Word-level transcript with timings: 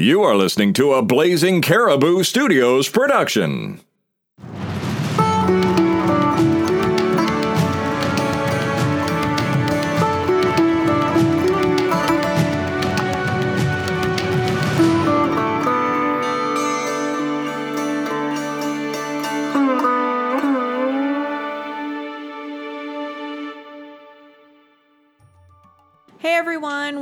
You 0.00 0.22
are 0.22 0.36
listening 0.36 0.74
to 0.74 0.92
a 0.92 1.02
Blazing 1.02 1.60
Caribou 1.60 2.22
Studios 2.22 2.88
production. 2.88 3.80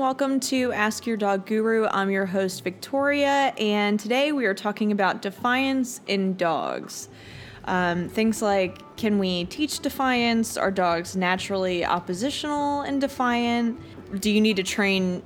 Welcome 0.06 0.38
to 0.38 0.70
Ask 0.70 1.04
Your 1.04 1.16
Dog 1.16 1.46
Guru. 1.46 1.88
I'm 1.88 2.12
your 2.12 2.26
host, 2.26 2.62
Victoria, 2.62 3.52
and 3.58 3.98
today 3.98 4.30
we 4.30 4.46
are 4.46 4.54
talking 4.54 4.92
about 4.92 5.20
defiance 5.20 6.00
in 6.06 6.36
dogs. 6.36 7.08
Um, 7.64 8.08
things 8.08 8.40
like 8.40 8.96
can 8.96 9.18
we 9.18 9.46
teach 9.46 9.80
defiance? 9.80 10.56
Are 10.56 10.70
dogs 10.70 11.16
naturally 11.16 11.84
oppositional 11.84 12.82
and 12.82 13.00
defiant? 13.00 13.80
Do 14.20 14.30
you 14.30 14.40
need 14.40 14.54
to 14.58 14.62
train 14.62 15.24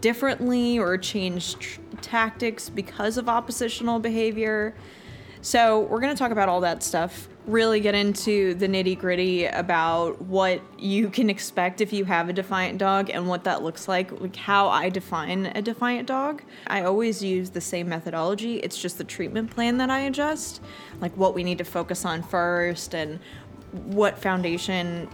differently 0.00 0.78
or 0.78 0.96
change 0.96 1.58
tr- 1.58 1.80
tactics 2.00 2.70
because 2.70 3.18
of 3.18 3.28
oppositional 3.28 3.98
behavior? 3.98 4.74
So, 5.42 5.80
we're 5.80 6.00
going 6.00 6.14
to 6.14 6.18
talk 6.18 6.30
about 6.30 6.48
all 6.48 6.62
that 6.62 6.82
stuff, 6.82 7.28
really 7.46 7.78
get 7.80 7.94
into 7.94 8.54
the 8.54 8.66
nitty 8.66 8.98
gritty 8.98 9.46
about 9.46 10.20
what 10.22 10.60
you 10.78 11.08
can 11.08 11.30
expect 11.30 11.80
if 11.80 11.92
you 11.92 12.04
have 12.04 12.28
a 12.28 12.32
defiant 12.32 12.78
dog 12.78 13.08
and 13.10 13.28
what 13.28 13.44
that 13.44 13.62
looks 13.62 13.86
like, 13.86 14.10
like 14.20 14.34
how 14.34 14.68
I 14.68 14.88
define 14.88 15.46
a 15.46 15.62
defiant 15.62 16.08
dog. 16.08 16.42
I 16.66 16.82
always 16.82 17.22
use 17.22 17.50
the 17.50 17.60
same 17.60 17.88
methodology, 17.88 18.56
it's 18.58 18.80
just 18.80 18.98
the 18.98 19.04
treatment 19.04 19.50
plan 19.50 19.76
that 19.78 19.90
I 19.90 20.00
adjust, 20.00 20.60
like 21.00 21.16
what 21.16 21.34
we 21.34 21.44
need 21.44 21.58
to 21.58 21.64
focus 21.64 22.04
on 22.04 22.22
first 22.22 22.94
and 22.94 23.20
what 23.72 24.18
foundation 24.18 25.08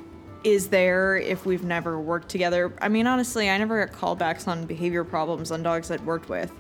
is 0.45 0.69
there 0.69 1.17
if 1.17 1.47
we've 1.47 1.65
never 1.65 2.01
worked 2.01 2.29
together. 2.29 2.73
I 2.81 2.89
mean, 2.89 3.07
honestly, 3.07 3.49
I 3.49 3.59
never 3.59 3.87
got 3.87 3.97
callbacks 3.97 4.49
on 4.49 4.67
behavior 4.67 5.05
problems 5.05 5.51
on 5.51 5.63
dogs 5.63 5.91
I'd 5.91 6.05
worked 6.05 6.29
with, 6.29 6.53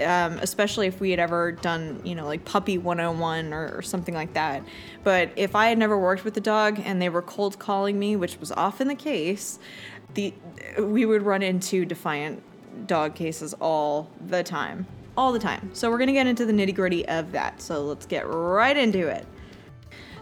um, 0.00 0.38
especially 0.38 0.86
if 0.86 1.00
we 1.00 1.10
had 1.10 1.20
ever 1.20 1.52
done, 1.52 2.00
you 2.04 2.14
know, 2.14 2.26
like 2.26 2.44
puppy 2.44 2.78
101 2.78 3.52
or, 3.52 3.76
or 3.76 3.82
something 3.82 4.14
like 4.14 4.34
that. 4.34 4.62
But 5.04 5.30
if 5.36 5.54
I 5.54 5.68
had 5.68 5.78
never 5.78 5.98
worked 5.98 6.24
with 6.24 6.34
the 6.34 6.40
dog 6.40 6.80
and 6.84 7.00
they 7.00 7.08
were 7.08 7.22
cold 7.22 7.58
calling 7.58 7.98
me, 7.98 8.16
which 8.16 8.38
was 8.38 8.52
often 8.52 8.88
the 8.88 8.94
case, 8.94 9.58
the 10.14 10.34
we 10.78 11.06
would 11.06 11.22
run 11.22 11.42
into 11.42 11.84
defiant 11.84 12.42
dog 12.86 13.14
cases 13.14 13.54
all 13.54 14.10
the 14.26 14.42
time. 14.42 14.86
All 15.16 15.32
the 15.32 15.38
time. 15.38 15.70
So 15.74 15.90
we're 15.90 15.98
going 15.98 16.08
to 16.08 16.14
get 16.14 16.26
into 16.26 16.46
the 16.46 16.52
nitty 16.52 16.74
gritty 16.74 17.06
of 17.06 17.32
that. 17.32 17.60
So 17.60 17.84
let's 17.84 18.06
get 18.06 18.26
right 18.26 18.76
into 18.76 19.08
it. 19.08 19.26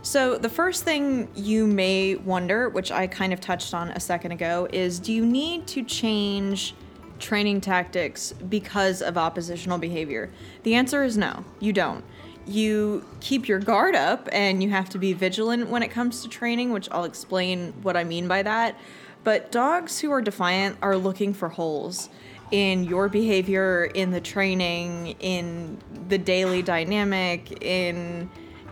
So, 0.02 0.38
the 0.38 0.48
first 0.48 0.84
thing 0.84 1.28
you 1.34 1.66
may 1.66 2.14
wonder, 2.14 2.70
which 2.70 2.90
I 2.90 3.06
kind 3.06 3.34
of 3.34 3.40
touched 3.40 3.74
on 3.74 3.90
a 3.90 4.00
second 4.00 4.32
ago, 4.32 4.66
is 4.72 4.98
do 4.98 5.12
you 5.12 5.26
need 5.26 5.66
to 5.68 5.82
change 5.82 6.74
training 7.18 7.60
tactics 7.60 8.32
because 8.48 9.02
of 9.02 9.18
oppositional 9.18 9.76
behavior? 9.76 10.30
The 10.62 10.74
answer 10.74 11.04
is 11.04 11.18
no, 11.18 11.44
you 11.60 11.74
don't. 11.74 12.02
You 12.46 13.04
keep 13.20 13.46
your 13.46 13.58
guard 13.58 13.94
up 13.94 14.28
and 14.32 14.62
you 14.62 14.70
have 14.70 14.88
to 14.90 14.98
be 14.98 15.12
vigilant 15.12 15.68
when 15.68 15.82
it 15.82 15.90
comes 15.90 16.22
to 16.22 16.28
training, 16.28 16.72
which 16.72 16.88
I'll 16.90 17.04
explain 17.04 17.74
what 17.82 17.94
I 17.94 18.04
mean 18.04 18.26
by 18.26 18.42
that. 18.42 18.78
But 19.22 19.52
dogs 19.52 20.00
who 20.00 20.10
are 20.12 20.22
defiant 20.22 20.78
are 20.80 20.96
looking 20.96 21.34
for 21.34 21.50
holes 21.50 22.08
in 22.50 22.84
your 22.84 23.10
behavior, 23.10 23.84
in 23.84 24.10
the 24.10 24.20
training, 24.20 25.16
in 25.20 25.78
the 26.08 26.16
daily 26.16 26.62
dynamic, 26.62 27.62
in 27.62 28.30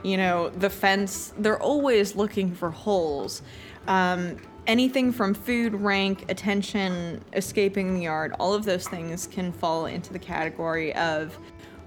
you 0.09 0.17
know, 0.17 0.49
the 0.51 0.71
fence, 0.71 1.33
they're 1.39 1.63
always 1.63 2.17
looking 2.17 2.55
for 2.55 2.71
holes. 2.71 3.43
Um, 3.87 4.37
anything 4.67 5.13
from 5.13 5.35
food, 5.35 5.75
rank, 5.75 6.31
attention, 6.31 7.25
escaping 7.33 7.95
the 7.95 8.03
yard, 8.03 8.35
all 8.39 8.55
of 8.55 8.65
those 8.65 8.87
things 8.87 9.27
can 9.27 9.53
fall 9.53 9.87
into 9.87 10.13
the 10.13 10.19
category 10.19 10.95
of 10.95 11.39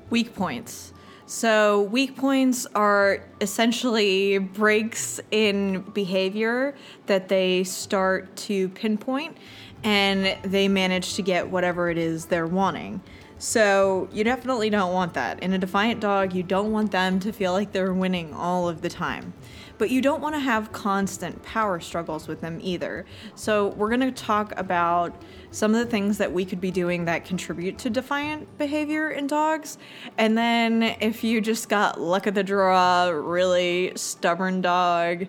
weak 0.09 0.35
points. 0.35 0.93
So, 1.27 1.83
weak 1.83 2.17
points 2.17 2.65
are 2.75 3.23
essentially 3.39 4.37
breaks 4.37 5.21
in 5.31 5.79
behavior 5.93 6.75
that 7.05 7.29
they 7.29 7.63
start 7.63 8.35
to 8.47 8.67
pinpoint 8.69 9.37
and 9.83 10.37
they 10.43 10.67
manage 10.67 11.13
to 11.13 11.21
get 11.21 11.49
whatever 11.49 11.89
it 11.89 11.97
is 11.97 12.25
they're 12.25 12.47
wanting. 12.47 13.01
So 13.41 14.07
you 14.13 14.23
definitely 14.23 14.69
don't 14.69 14.93
want 14.93 15.15
that. 15.15 15.41
In 15.41 15.51
a 15.53 15.57
defiant 15.57 15.99
dog, 15.99 16.35
you 16.35 16.43
don't 16.43 16.71
want 16.71 16.91
them 16.91 17.19
to 17.21 17.33
feel 17.33 17.53
like 17.53 17.71
they're 17.71 17.91
winning 17.91 18.35
all 18.35 18.69
of 18.69 18.83
the 18.83 18.89
time. 18.89 19.33
But 19.79 19.89
you 19.89 19.99
don't 19.99 20.21
want 20.21 20.35
to 20.35 20.39
have 20.39 20.71
constant 20.71 21.41
power 21.41 21.79
struggles 21.79 22.27
with 22.27 22.41
them 22.41 22.59
either. 22.61 23.03
So 23.33 23.69
we're 23.69 23.89
going 23.89 24.01
to 24.01 24.11
talk 24.11 24.53
about 24.59 25.19
some 25.49 25.73
of 25.73 25.83
the 25.83 25.89
things 25.89 26.19
that 26.19 26.31
we 26.31 26.45
could 26.45 26.61
be 26.61 26.69
doing 26.69 27.05
that 27.05 27.25
contribute 27.25 27.79
to 27.79 27.89
defiant 27.89 28.59
behavior 28.59 29.09
in 29.09 29.25
dogs. 29.25 29.79
And 30.19 30.37
then 30.37 30.83
if 31.01 31.23
you 31.23 31.41
just 31.41 31.67
got 31.67 31.99
luck 31.99 32.27
of 32.27 32.35
the 32.35 32.43
draw, 32.43 33.05
really 33.07 33.93
stubborn 33.95 34.61
dog, 34.61 35.25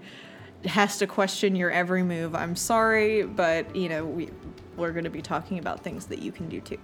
has 0.67 0.99
to 0.99 1.07
question 1.07 1.57
your 1.57 1.71
every 1.71 2.03
move. 2.03 2.35
I'm 2.35 2.57
sorry, 2.57 3.23
but 3.23 3.75
you 3.75 3.89
know, 3.89 4.05
we 4.05 4.29
we're 4.77 4.93
going 4.93 5.05
to 5.05 5.11
be 5.11 5.23
talking 5.23 5.59
about 5.59 5.83
things 5.83 6.07
that 6.07 6.21
you 6.21 6.33
can 6.33 6.49
do 6.49 6.61
too. 6.61 6.79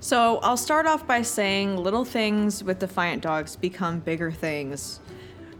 So, 0.00 0.38
I'll 0.38 0.56
start 0.56 0.86
off 0.86 1.06
by 1.06 1.22
saying 1.22 1.76
little 1.76 2.04
things 2.04 2.62
with 2.62 2.78
defiant 2.78 3.22
dogs 3.22 3.56
become 3.56 4.00
bigger 4.00 4.30
things 4.30 5.00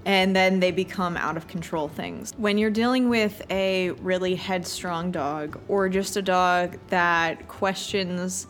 and 0.05 0.35
then 0.35 0.61
they 0.61 0.71
become 0.71 1.17
out 1.17 1.37
of 1.37 1.47
control 1.47 1.89
things. 1.89 2.33
When 2.37 2.59
you're 2.59 2.71
dealing 2.71 3.09
with 3.09 3.43
a 3.51 3.91
really 3.91 4.35
headstrong 4.35 5.13
dog 5.13 5.61
or 5.69 5.89
just 5.89 6.17
a 6.17 6.23
dog 6.23 6.79
that 6.89 7.47
questions 7.49 8.47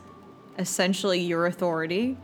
essentially 0.58 1.20
your 1.20 1.46
authority, 1.46 2.16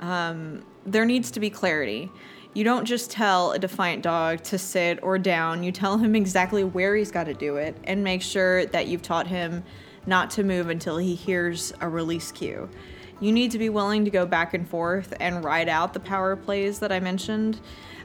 um, 0.00 0.64
there 0.86 1.04
needs 1.04 1.30
to 1.32 1.40
be 1.40 1.50
clarity. 1.50 2.10
You 2.54 2.64
don't 2.64 2.84
just 2.84 3.10
tell 3.10 3.52
a 3.52 3.58
defiant 3.58 4.02
dog 4.02 4.42
to 4.44 4.58
sit 4.58 5.02
or 5.02 5.18
down, 5.18 5.62
you 5.62 5.72
tell 5.72 5.98
him 5.98 6.14
exactly 6.14 6.64
where 6.64 6.96
he's 6.96 7.10
got 7.10 7.24
to 7.24 7.34
do 7.34 7.56
it 7.56 7.76
and 7.84 8.02
make 8.02 8.22
sure 8.22 8.66
that 8.66 8.86
you've 8.86 9.02
taught 9.02 9.26
him 9.26 9.62
not 10.06 10.30
to 10.32 10.42
move 10.42 10.68
until 10.68 10.98
he 10.98 11.14
hears 11.14 11.72
a 11.80 11.88
release 11.88 12.32
cue. 12.32 12.68
You 13.20 13.32
need 13.32 13.52
to 13.52 13.58
be 13.58 13.68
willing 13.68 14.04
to 14.04 14.10
go 14.10 14.26
back 14.26 14.52
and 14.52 14.68
forth 14.68 15.14
and 15.20 15.44
ride 15.44 15.68
out 15.68 15.94
the 15.94 16.00
power 16.00 16.34
plays 16.34 16.80
that 16.80 16.90
I 16.90 16.98
mentioned 16.98 17.60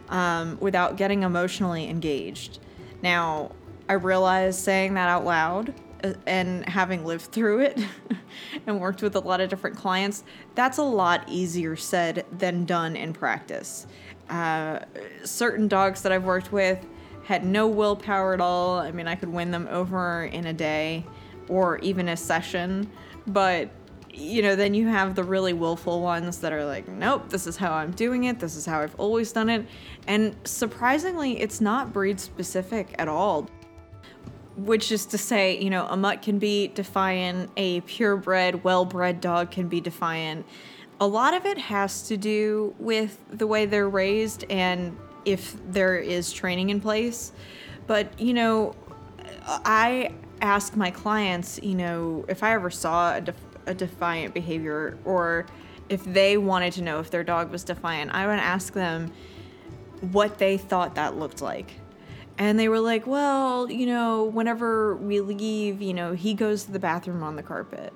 um, 0.10 0.58
without 0.60 0.96
getting 0.96 1.24
emotionally 1.24 1.90
engaged. 1.90 2.60
Now, 3.02 3.52
I 3.90 3.94
realize 3.94 4.62
saying 4.62 4.94
that 4.94 5.10
out 5.10 5.26
loud 5.26 5.74
uh, 6.04 6.14
and 6.28 6.68
having 6.70 7.04
lived 7.04 7.32
through 7.32 7.62
it 7.62 7.80
and 8.68 8.80
worked 8.80 9.02
with 9.02 9.16
a 9.16 9.20
lot 9.20 9.42
of 9.42 9.50
different 9.50 9.76
clients, 9.76 10.24
that's 10.56 10.78
a 10.78 10.84
lot 10.84 11.24
easier 11.28 11.76
said 11.76 12.26
than 12.38 12.66
done 12.66 12.96
in 12.96 13.14
practice. 13.14 13.88
Uh, 14.30 14.80
certain 15.24 15.68
dogs 15.68 16.02
that 16.04 16.12
I've 16.12 16.26
worked 16.26 16.52
with 16.52 16.86
had 17.24 17.44
no 17.44 17.68
willpower 17.68 18.34
at 18.34 18.42
all. 18.42 18.78
I 18.78 18.92
mean, 18.92 19.08
I 19.08 19.16
could 19.16 19.30
win 19.30 19.52
them 19.52 19.68
over 19.72 20.26
in 20.26 20.46
a 20.46 20.54
day 20.54 21.06
or 21.50 21.80
even 21.80 22.10
a 22.10 22.18
session. 22.18 22.90
But 23.26 23.70
you 24.18 24.42
know, 24.42 24.56
then 24.56 24.74
you 24.74 24.88
have 24.88 25.16
the 25.16 25.24
really 25.24 25.54
willful 25.54 26.02
ones 26.02 26.40
that 26.40 26.52
are 26.52 26.66
like, 26.66 26.88
nope, 26.88 27.30
this 27.30 27.46
is 27.46 27.56
how 27.56 27.72
I'm 27.72 27.92
doing 27.92 28.24
it. 28.24 28.40
This 28.40 28.56
is 28.56 28.66
how 28.66 28.80
I've 28.80 28.96
always 29.00 29.32
done 29.32 29.50
it. 29.50 29.66
And 30.08 30.36
surprisingly, 30.44 31.40
it's 31.40 31.62
not 31.62 31.94
breed 31.94 32.20
specific 32.20 32.96
at 32.98 33.08
all. 33.08 33.48
Which 34.56 34.92
is 34.92 35.06
to 35.08 35.20
say, 35.20 35.60
you 35.60 35.70
know, 35.70 35.86
a 35.86 35.96
mutt 35.96 36.24
can 36.24 36.40
be 36.40 36.70
defiant, 36.70 37.52
a 37.58 37.82
purebred, 37.82 38.64
well 38.64 38.86
bred 38.86 39.22
dog 39.22 39.52
can 39.52 39.68
be 39.68 39.80
defiant. 39.80 40.48
A 41.00 41.06
lot 41.06 41.36
of 41.36 41.46
it 41.46 41.60
has 41.60 42.08
to 42.08 42.18
do 42.18 42.74
with 42.80 43.20
the 43.32 43.46
way 43.46 43.68
they're 43.68 43.88
raised 43.88 44.46
and 44.50 44.98
if 45.26 45.56
there 45.72 45.98
is 45.98 46.34
training 46.34 46.72
in 46.72 46.82
place. 46.82 47.34
But, 47.86 48.20
you 48.20 48.34
know, 48.34 48.76
I 49.46 50.12
ask 50.42 50.76
my 50.76 50.92
clients, 50.92 51.60
you 51.62 51.76
know, 51.76 52.26
if 52.28 52.44
I 52.44 52.54
ever 52.54 52.70
saw 52.70 53.16
a, 53.16 53.22
def- 53.22 53.36
a 53.66 53.74
defiant 53.74 54.34
behavior 54.34 54.98
or 55.06 55.46
if 55.90 56.04
they 56.04 56.38
wanted 56.38 56.74
to 56.74 56.82
know 56.82 57.00
if 57.00 57.10
their 57.10 57.24
dog 57.24 57.52
was 57.52 57.64
defiant, 57.64 58.12
I 58.14 58.28
would 58.28 58.40
ask 58.40 58.74
them 58.74 59.12
what 60.02 60.38
they 60.38 60.58
thought 60.58 60.96
that 60.96 61.18
looked 61.18 61.42
like. 61.42 61.74
And 62.38 62.60
they 62.60 62.70
were 62.70 62.80
like, 62.80 63.08
well, 63.08 63.72
you 63.72 63.88
know, 63.88 64.26
whenever 64.26 64.96
we 64.96 65.22
leave, 65.22 65.82
you 65.82 65.94
know, 65.94 66.14
he 66.14 66.34
goes 66.34 66.66
to 66.66 66.72
the 66.72 66.80
bathroom 66.80 67.24
on 67.24 67.36
the 67.36 67.44
carpet. 67.44 67.94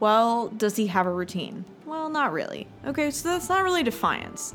Well, 0.00 0.48
does 0.48 0.76
he 0.76 0.86
have 0.86 1.06
a 1.06 1.12
routine? 1.12 1.64
Well, 1.84 2.08
not 2.08 2.32
really. 2.32 2.68
Okay, 2.86 3.10
so 3.10 3.28
that's 3.30 3.48
not 3.48 3.64
really 3.64 3.82
defiance. 3.82 4.54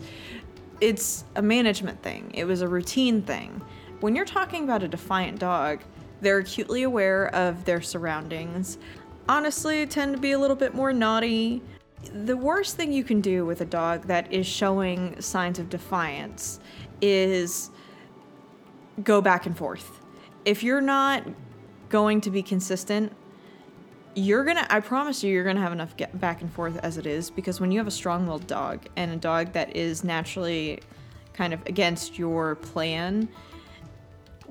It's 0.80 1.24
a 1.36 1.42
management 1.42 2.02
thing, 2.02 2.32
it 2.34 2.46
was 2.46 2.62
a 2.62 2.68
routine 2.68 3.22
thing. 3.22 3.62
When 4.00 4.16
you're 4.16 4.26
talking 4.26 4.64
about 4.64 4.82
a 4.82 4.88
defiant 4.88 5.38
dog, 5.40 5.82
they're 6.22 6.38
acutely 6.38 6.84
aware 6.84 7.34
of 7.36 7.66
their 7.66 7.82
surroundings. 7.82 8.78
Honestly, 9.28 9.86
tend 9.86 10.16
to 10.16 10.22
be 10.22 10.32
a 10.32 10.40
little 10.40 10.56
bit 10.56 10.74
more 10.74 10.94
naughty. 10.94 11.62
The 12.14 12.38
worst 12.38 12.78
thing 12.78 12.94
you 12.94 13.04
can 13.04 13.22
do 13.22 13.46
with 13.46 13.62
a 13.62 13.66
dog 13.66 14.08
that 14.08 14.32
is 14.32 14.48
showing 14.48 15.20
signs 15.22 15.60
of 15.60 15.70
defiance 15.70 16.60
is 17.02 17.72
go 19.04 19.22
back 19.22 19.46
and 19.46 19.58
forth. 19.58 20.00
If 20.46 20.64
you're 20.64 20.82
not 20.82 21.28
going 21.90 22.22
to 22.22 22.32
be 22.32 22.42
consistent, 22.42 23.14
you're 24.16 24.44
gonna, 24.44 24.66
I 24.70 24.80
promise 24.80 25.24
you, 25.24 25.32
you're 25.32 25.44
gonna 25.44 25.62
have 25.62 25.72
enough 25.72 25.96
get 25.96 26.20
back 26.20 26.42
and 26.42 26.52
forth 26.52 26.78
as 26.84 26.98
it 26.98 27.06
is 27.06 27.30
because 27.30 27.62
when 27.62 27.72
you 27.72 27.80
have 27.80 27.88
a 27.88 27.92
strong 27.92 28.28
willed 28.28 28.48
dog 28.48 28.86
and 28.96 29.12
a 29.12 29.16
dog 29.16 29.54
that 29.54 29.76
is 29.76 30.04
naturally 30.04 30.80
kind 31.34 31.54
of 31.54 31.66
against 31.66 32.20
your 32.20 32.56
plan, 32.56 33.30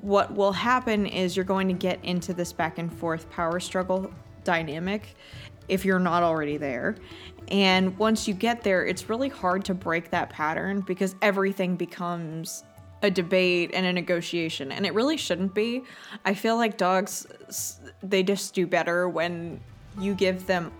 what 0.01 0.33
will 0.35 0.51
happen 0.51 1.05
is 1.05 1.35
you're 1.35 1.45
going 1.45 1.67
to 1.67 1.73
get 1.73 2.03
into 2.03 2.33
this 2.33 2.51
back 2.51 2.77
and 2.79 2.91
forth 2.91 3.29
power 3.29 3.59
struggle 3.59 4.11
dynamic 4.43 5.15
if 5.67 5.85
you're 5.85 5.99
not 5.99 6.23
already 6.23 6.57
there. 6.57 6.95
And 7.47 7.97
once 7.97 8.27
you 8.27 8.33
get 8.33 8.63
there, 8.63 8.85
it's 8.85 9.09
really 9.09 9.29
hard 9.29 9.63
to 9.65 9.73
break 9.73 10.09
that 10.11 10.29
pattern 10.29 10.81
because 10.81 11.15
everything 11.21 11.75
becomes 11.75 12.63
a 13.03 13.09
debate 13.09 13.71
and 13.73 13.85
a 13.85 13.93
negotiation 13.93 14.71
and 14.71 14.85
it 14.85 14.93
really 14.93 15.17
shouldn't 15.17 15.53
be. 15.53 15.83
I 16.25 16.33
feel 16.33 16.55
like 16.55 16.77
dogs 16.77 17.25
they 18.03 18.23
just 18.23 18.53
do 18.53 18.67
better 18.67 19.09
when 19.09 19.59
you 19.99 20.13
give 20.13 20.45
them 20.45 20.71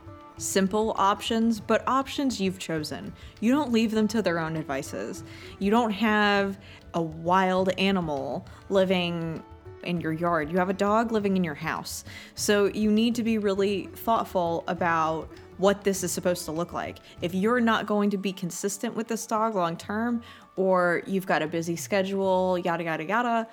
simple 0.41 0.95
options, 0.97 1.59
but 1.59 1.87
options 1.87 2.41
you've 2.41 2.59
chosen. 2.59 3.13
You 3.39 3.51
don't 3.51 3.71
leave 3.71 3.91
them 3.91 4.07
to 4.09 4.21
their 4.21 4.39
own 4.39 4.53
devices. 4.53 5.23
You 5.59 5.71
don't 5.71 5.91
have 5.91 6.59
a 6.93 7.01
wild 7.01 7.69
animal 7.77 8.45
living 8.69 9.43
in 9.83 10.01
your 10.01 10.13
yard. 10.13 10.51
You 10.51 10.57
have 10.57 10.69
a 10.69 10.73
dog 10.73 11.11
living 11.11 11.37
in 11.37 11.43
your 11.43 11.55
house. 11.55 12.03
So 12.35 12.65
you 12.65 12.91
need 12.91 13.15
to 13.15 13.23
be 13.23 13.37
really 13.37 13.87
thoughtful 13.95 14.63
about 14.67 15.29
what 15.57 15.83
this 15.83 16.03
is 16.03 16.11
supposed 16.11 16.45
to 16.45 16.51
look 16.51 16.73
like. 16.73 16.97
If 17.21 17.33
you're 17.33 17.61
not 17.61 17.85
going 17.85 18.09
to 18.11 18.17
be 18.17 18.33
consistent 18.33 18.95
with 18.95 19.07
this 19.07 19.25
dog 19.25 19.55
long 19.55 19.77
term, 19.77 20.21
or 20.55 21.03
you've 21.05 21.25
got 21.25 21.41
a 21.41 21.47
busy 21.47 21.75
schedule, 21.75 22.57
yada, 22.57 22.83
yada, 22.83 23.03
yada, 23.03 23.47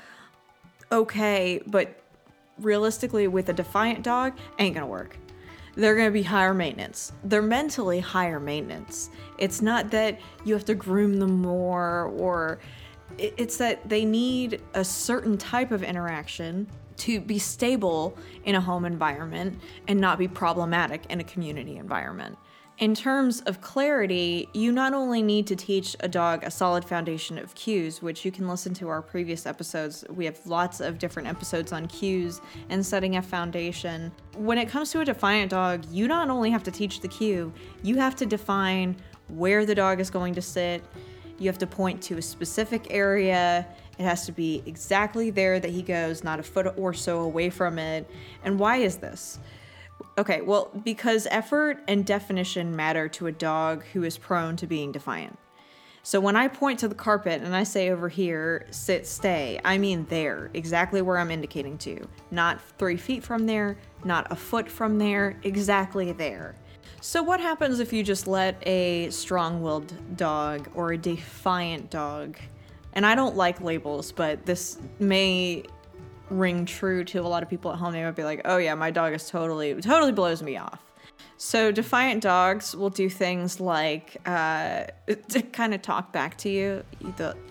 okay, 0.90 1.60
but 1.66 2.02
realistically, 2.58 3.28
with 3.28 3.48
a 3.48 3.52
defiant 3.52 4.02
dog, 4.02 4.36
ain't 4.58 4.74
gonna 4.74 4.86
work. 4.86 5.16
They're 5.78 5.94
gonna 5.94 6.10
be 6.10 6.24
higher 6.24 6.54
maintenance. 6.54 7.12
They're 7.22 7.40
mentally 7.40 8.00
higher 8.00 8.40
maintenance. 8.40 9.10
It's 9.38 9.62
not 9.62 9.92
that 9.92 10.18
you 10.44 10.52
have 10.54 10.64
to 10.64 10.74
groom 10.74 11.20
them 11.20 11.40
more 11.40 12.06
or 12.18 12.58
it's 13.16 13.58
that 13.58 13.88
they 13.88 14.04
need 14.04 14.60
a 14.74 14.84
certain 14.84 15.38
type 15.38 15.70
of 15.70 15.84
interaction 15.84 16.66
to 16.96 17.20
be 17.20 17.38
stable 17.38 18.18
in 18.44 18.56
a 18.56 18.60
home 18.60 18.84
environment 18.84 19.60
and 19.86 20.00
not 20.00 20.18
be 20.18 20.26
problematic 20.26 21.06
in 21.10 21.20
a 21.20 21.24
community 21.24 21.76
environment. 21.76 22.36
In 22.78 22.94
terms 22.94 23.40
of 23.40 23.60
clarity, 23.60 24.48
you 24.54 24.70
not 24.70 24.94
only 24.94 25.20
need 25.20 25.48
to 25.48 25.56
teach 25.56 25.96
a 25.98 26.06
dog 26.06 26.44
a 26.44 26.50
solid 26.50 26.84
foundation 26.84 27.36
of 27.36 27.52
cues, 27.56 28.00
which 28.00 28.24
you 28.24 28.30
can 28.30 28.46
listen 28.46 28.72
to 28.74 28.88
our 28.88 29.02
previous 29.02 29.46
episodes. 29.46 30.04
We 30.08 30.24
have 30.26 30.38
lots 30.46 30.80
of 30.80 31.00
different 31.00 31.28
episodes 31.28 31.72
on 31.72 31.88
cues 31.88 32.40
and 32.68 32.86
setting 32.86 33.16
a 33.16 33.22
foundation. 33.22 34.12
When 34.36 34.58
it 34.58 34.68
comes 34.68 34.92
to 34.92 35.00
a 35.00 35.04
defiant 35.04 35.50
dog, 35.50 35.86
you 35.90 36.06
not 36.06 36.30
only 36.30 36.50
have 36.50 36.62
to 36.62 36.70
teach 36.70 37.00
the 37.00 37.08
cue, 37.08 37.52
you 37.82 37.96
have 37.96 38.14
to 38.14 38.26
define 38.26 38.94
where 39.26 39.66
the 39.66 39.74
dog 39.74 39.98
is 39.98 40.08
going 40.08 40.34
to 40.34 40.42
sit 40.42 40.84
you 41.38 41.46
have 41.48 41.58
to 41.58 41.66
point 41.66 42.02
to 42.02 42.18
a 42.18 42.22
specific 42.22 42.88
area. 42.90 43.66
It 43.98 44.02
has 44.02 44.26
to 44.26 44.32
be 44.32 44.62
exactly 44.66 45.30
there 45.30 45.60
that 45.60 45.70
he 45.70 45.82
goes, 45.82 46.24
not 46.24 46.40
a 46.40 46.42
foot 46.42 46.74
or 46.76 46.92
so 46.92 47.20
away 47.20 47.50
from 47.50 47.78
it. 47.78 48.10
And 48.44 48.58
why 48.58 48.78
is 48.78 48.96
this? 48.96 49.38
Okay, 50.18 50.40
well, 50.40 50.72
because 50.82 51.28
effort 51.30 51.78
and 51.86 52.04
definition 52.04 52.74
matter 52.74 53.08
to 53.10 53.28
a 53.28 53.32
dog 53.32 53.84
who 53.92 54.02
is 54.02 54.18
prone 54.18 54.56
to 54.56 54.66
being 54.66 54.90
defiant. 54.90 55.38
So 56.02 56.18
when 56.18 56.34
I 56.34 56.48
point 56.48 56.80
to 56.80 56.88
the 56.88 56.94
carpet 56.96 57.40
and 57.42 57.54
I 57.54 57.62
say 57.62 57.90
over 57.90 58.08
here, 58.08 58.66
sit, 58.72 59.06
stay, 59.06 59.60
I 59.64 59.78
mean 59.78 60.06
there, 60.08 60.50
exactly 60.54 61.02
where 61.02 61.18
I'm 61.18 61.30
indicating 61.30 61.78
to. 61.78 62.08
Not 62.32 62.60
three 62.78 62.96
feet 62.96 63.22
from 63.22 63.46
there, 63.46 63.78
not 64.02 64.26
a 64.32 64.34
foot 64.34 64.68
from 64.68 64.98
there, 64.98 65.38
exactly 65.44 66.10
there. 66.10 66.56
So, 67.00 67.22
what 67.22 67.38
happens 67.38 67.78
if 67.78 67.92
you 67.92 68.02
just 68.02 68.26
let 68.26 68.60
a 68.66 69.10
strong 69.10 69.62
willed 69.62 69.92
dog 70.16 70.68
or 70.74 70.92
a 70.92 70.98
defiant 70.98 71.90
dog, 71.90 72.36
and 72.94 73.06
I 73.06 73.14
don't 73.14 73.36
like 73.36 73.60
labels, 73.60 74.10
but 74.10 74.44
this 74.46 74.78
may 74.98 75.62
ring 76.30 76.64
true 76.64 77.04
to 77.04 77.18
a 77.18 77.28
lot 77.28 77.42
of 77.42 77.48
people 77.48 77.72
at 77.72 77.78
home. 77.78 77.92
They 77.92 78.02
might 78.02 78.16
be 78.16 78.24
like, 78.24 78.42
oh, 78.44 78.58
yeah, 78.58 78.74
my 78.74 78.90
dog 78.90 79.12
is 79.14 79.28
totally, 79.28 79.74
totally 79.80 80.12
blows 80.12 80.42
me 80.42 80.56
off. 80.56 80.80
So, 81.36 81.70
defiant 81.70 82.22
dogs 82.22 82.74
will 82.74 82.90
do 82.90 83.08
things 83.08 83.60
like 83.60 84.16
uh, 84.26 84.84
to 85.28 85.42
kind 85.42 85.72
of 85.72 85.82
talk 85.82 86.12
back 86.12 86.36
to 86.38 86.48
you. 86.48 86.84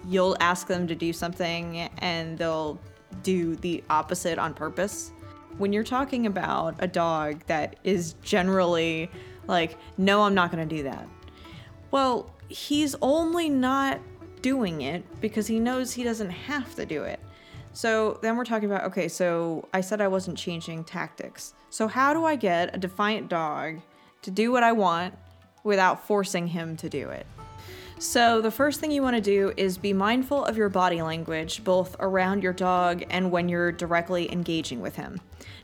You'll 0.06 0.36
ask 0.40 0.68
them 0.68 0.88
to 0.88 0.96
do 0.96 1.14
something 1.14 1.90
and 2.00 2.38
they'll 2.38 2.80
do 3.24 3.56
the 3.56 3.84
opposite 3.90 4.38
on 4.38 4.54
purpose. 4.54 5.12
When 5.58 5.74
you're 5.74 5.84
talking 5.84 6.26
about 6.26 6.76
a 6.80 6.88
dog 6.88 7.44
that 7.48 7.78
is 7.84 8.14
generally 8.22 9.10
like, 9.48 9.78
no, 9.98 10.24
I'm 10.24 10.36
not 10.36 10.52
going 10.52 10.68
to 10.68 10.76
do 10.76 10.84
that. 10.84 11.08
Well, 11.92 12.30
he's 12.50 12.96
only 13.02 13.50
not 13.50 14.00
doing 14.42 14.82
it 14.82 15.04
because 15.22 15.48
he 15.48 15.60
knows 15.60 15.94
he 15.94 16.04
doesn't 16.04 16.30
have 16.30 16.76
to 16.76 16.86
do 16.86 17.04
it. 17.04 17.20
So 17.78 18.18
then 18.24 18.38
we're 18.38 18.44
talking 18.44 18.68
about 18.68 18.86
okay, 18.86 19.08
so 19.08 19.70
I 19.72 19.82
said 19.82 20.02
I 20.02 20.08
wasn't 20.08 20.36
changing 20.36 20.84
tactics. 20.84 21.54
So, 21.70 21.88
how 21.88 22.12
do 22.12 22.26
I 22.26 22.36
get 22.36 22.74
a 22.74 22.80
defiant 22.80 23.30
dog 23.30 23.82
to 24.24 24.32
do 24.32 24.52
what 24.52 24.64
I 24.64 24.72
want 24.72 25.14
without 25.64 26.08
forcing 26.08 26.48
him 26.48 26.76
to 26.78 26.90
do 26.90 27.10
it? 27.10 27.28
So, 28.00 28.42
the 28.42 28.50
first 28.50 28.80
thing 28.80 28.90
you 28.90 29.04
want 29.04 29.16
to 29.16 29.22
do 29.22 29.54
is 29.58 29.78
be 29.78 29.94
mindful 29.94 30.44
of 30.44 30.58
your 30.58 30.70
body 30.70 31.04
language, 31.04 31.64
both 31.64 31.96
around 32.00 32.42
your 32.42 32.52
dog 32.52 33.04
and 33.12 33.30
when 33.30 33.48
you're 33.48 33.72
directly 33.72 34.32
engaging 34.32 34.82
with 34.82 34.96
him. 34.96 35.22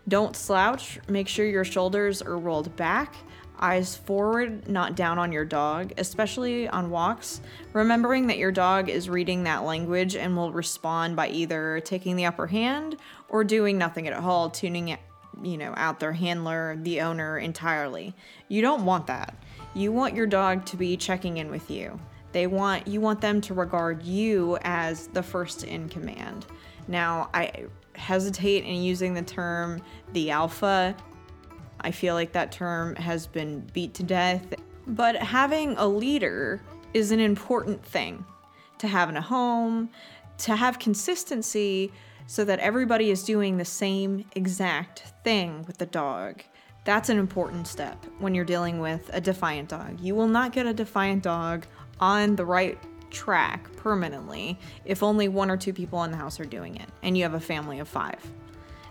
Don't 0.08 0.36
slouch, 0.36 1.00
make 1.08 1.28
sure 1.28 1.48
your 1.48 1.66
shoulders 1.66 2.22
are 2.22 2.38
rolled 2.38 2.76
back 2.76 3.16
eyes 3.64 3.96
forward, 3.96 4.68
not 4.68 4.96
down 4.96 5.18
on 5.18 5.32
your 5.32 5.46
dog, 5.46 5.94
especially 5.98 6.68
on 6.68 6.90
walks, 6.90 7.42
remembering 7.72 8.28
that 8.28 8.38
your 8.38 8.52
dog 8.52 8.90
is 8.90 9.10
reading 9.10 9.44
that 9.44 9.64
language 9.64 10.16
and 10.16 10.36
will 10.36 10.52
respond 10.52 11.16
by 11.16 11.30
either 11.30 11.80
taking 11.80 12.18
the 12.18 12.26
upper 12.26 12.46
hand 12.46 12.98
or 13.30 13.44
doing 13.44 13.78
nothing 13.78 14.08
at 14.08 14.14
all, 14.14 14.50
tuning 14.50 14.90
it, 14.90 15.00
you 15.42 15.58
know, 15.58 15.74
out 15.78 16.00
their 16.02 16.12
handler, 16.12 16.78
the 16.82 17.00
owner 17.02 17.38
entirely. 17.38 18.14
You 18.50 18.62
don't 18.62 18.86
want 18.86 19.08
that. 19.08 19.34
You 19.74 19.94
want 19.94 20.14
your 20.14 20.28
dog 20.28 20.66
to 20.66 20.78
be 20.78 20.98
checking 20.98 21.38
in 21.38 21.50
with 21.50 21.72
you. 21.72 22.00
They 22.34 22.48
want 22.48 22.88
you 22.88 23.00
want 23.00 23.22
them 23.22 23.42
to 23.42 23.54
regard 23.54 24.04
you 24.04 24.58
as 24.64 25.08
the 25.08 25.24
first 25.24 25.64
in 25.64 25.88
command. 25.88 26.48
Now, 26.88 27.30
I 27.34 27.68
hesitate 27.96 28.66
in 28.66 28.82
using 28.82 29.14
the 29.14 29.22
term 29.22 29.82
the 30.14 30.32
alpha 30.32 30.96
I 31.84 31.92
feel 31.92 32.16
like 32.16 32.32
that 32.34 32.52
term 32.52 32.96
has 32.96 33.28
been 33.28 33.62
beat 33.74 33.94
to 33.96 34.04
death. 34.04 34.54
But 34.88 35.16
having 35.16 35.76
a 35.78 35.88
leader 35.88 36.62
is 36.94 37.12
an 37.12 37.20
important 37.20 37.84
thing 37.84 38.26
to 38.80 38.88
have 38.88 39.10
in 39.10 39.18
a 39.18 39.22
home, 39.22 39.90
to 40.40 40.56
have 40.56 40.80
consistency 40.80 41.92
so 42.28 42.44
that 42.46 42.60
everybody 42.60 43.12
is 43.12 43.24
doing 43.24 43.58
the 43.58 43.66
same 43.66 44.26
exact 44.36 45.14
thing 45.24 45.64
with 45.66 45.78
the 45.78 45.86
dog. 45.86 46.44
That's 46.86 47.10
an 47.10 47.18
important 47.18 47.68
step 47.68 48.04
when 48.20 48.36
you're 48.36 48.46
dealing 48.46 48.80
with 48.80 49.10
a 49.14 49.22
defiant 49.22 49.70
dog. 49.70 50.00
You 50.00 50.16
will 50.16 50.28
not 50.28 50.52
get 50.52 50.66
a 50.66 50.74
defiant 50.74 51.24
dog 51.24 51.66
on 52.00 52.36
the 52.36 52.46
right 52.46 52.78
track 53.10 53.74
permanently 53.78 54.60
if 54.86 55.04
only 55.04 55.28
one 55.28 55.50
or 55.50 55.56
two 55.56 55.72
people 55.72 56.04
in 56.04 56.12
the 56.12 56.18
house 56.18 56.40
are 56.40 56.46
doing 56.46 56.76
it 56.76 56.90
and 57.04 57.16
you 57.16 57.24
have 57.24 57.36
a 57.36 57.40
family 57.40 57.80
of 57.80 57.88
five. 57.88 58.20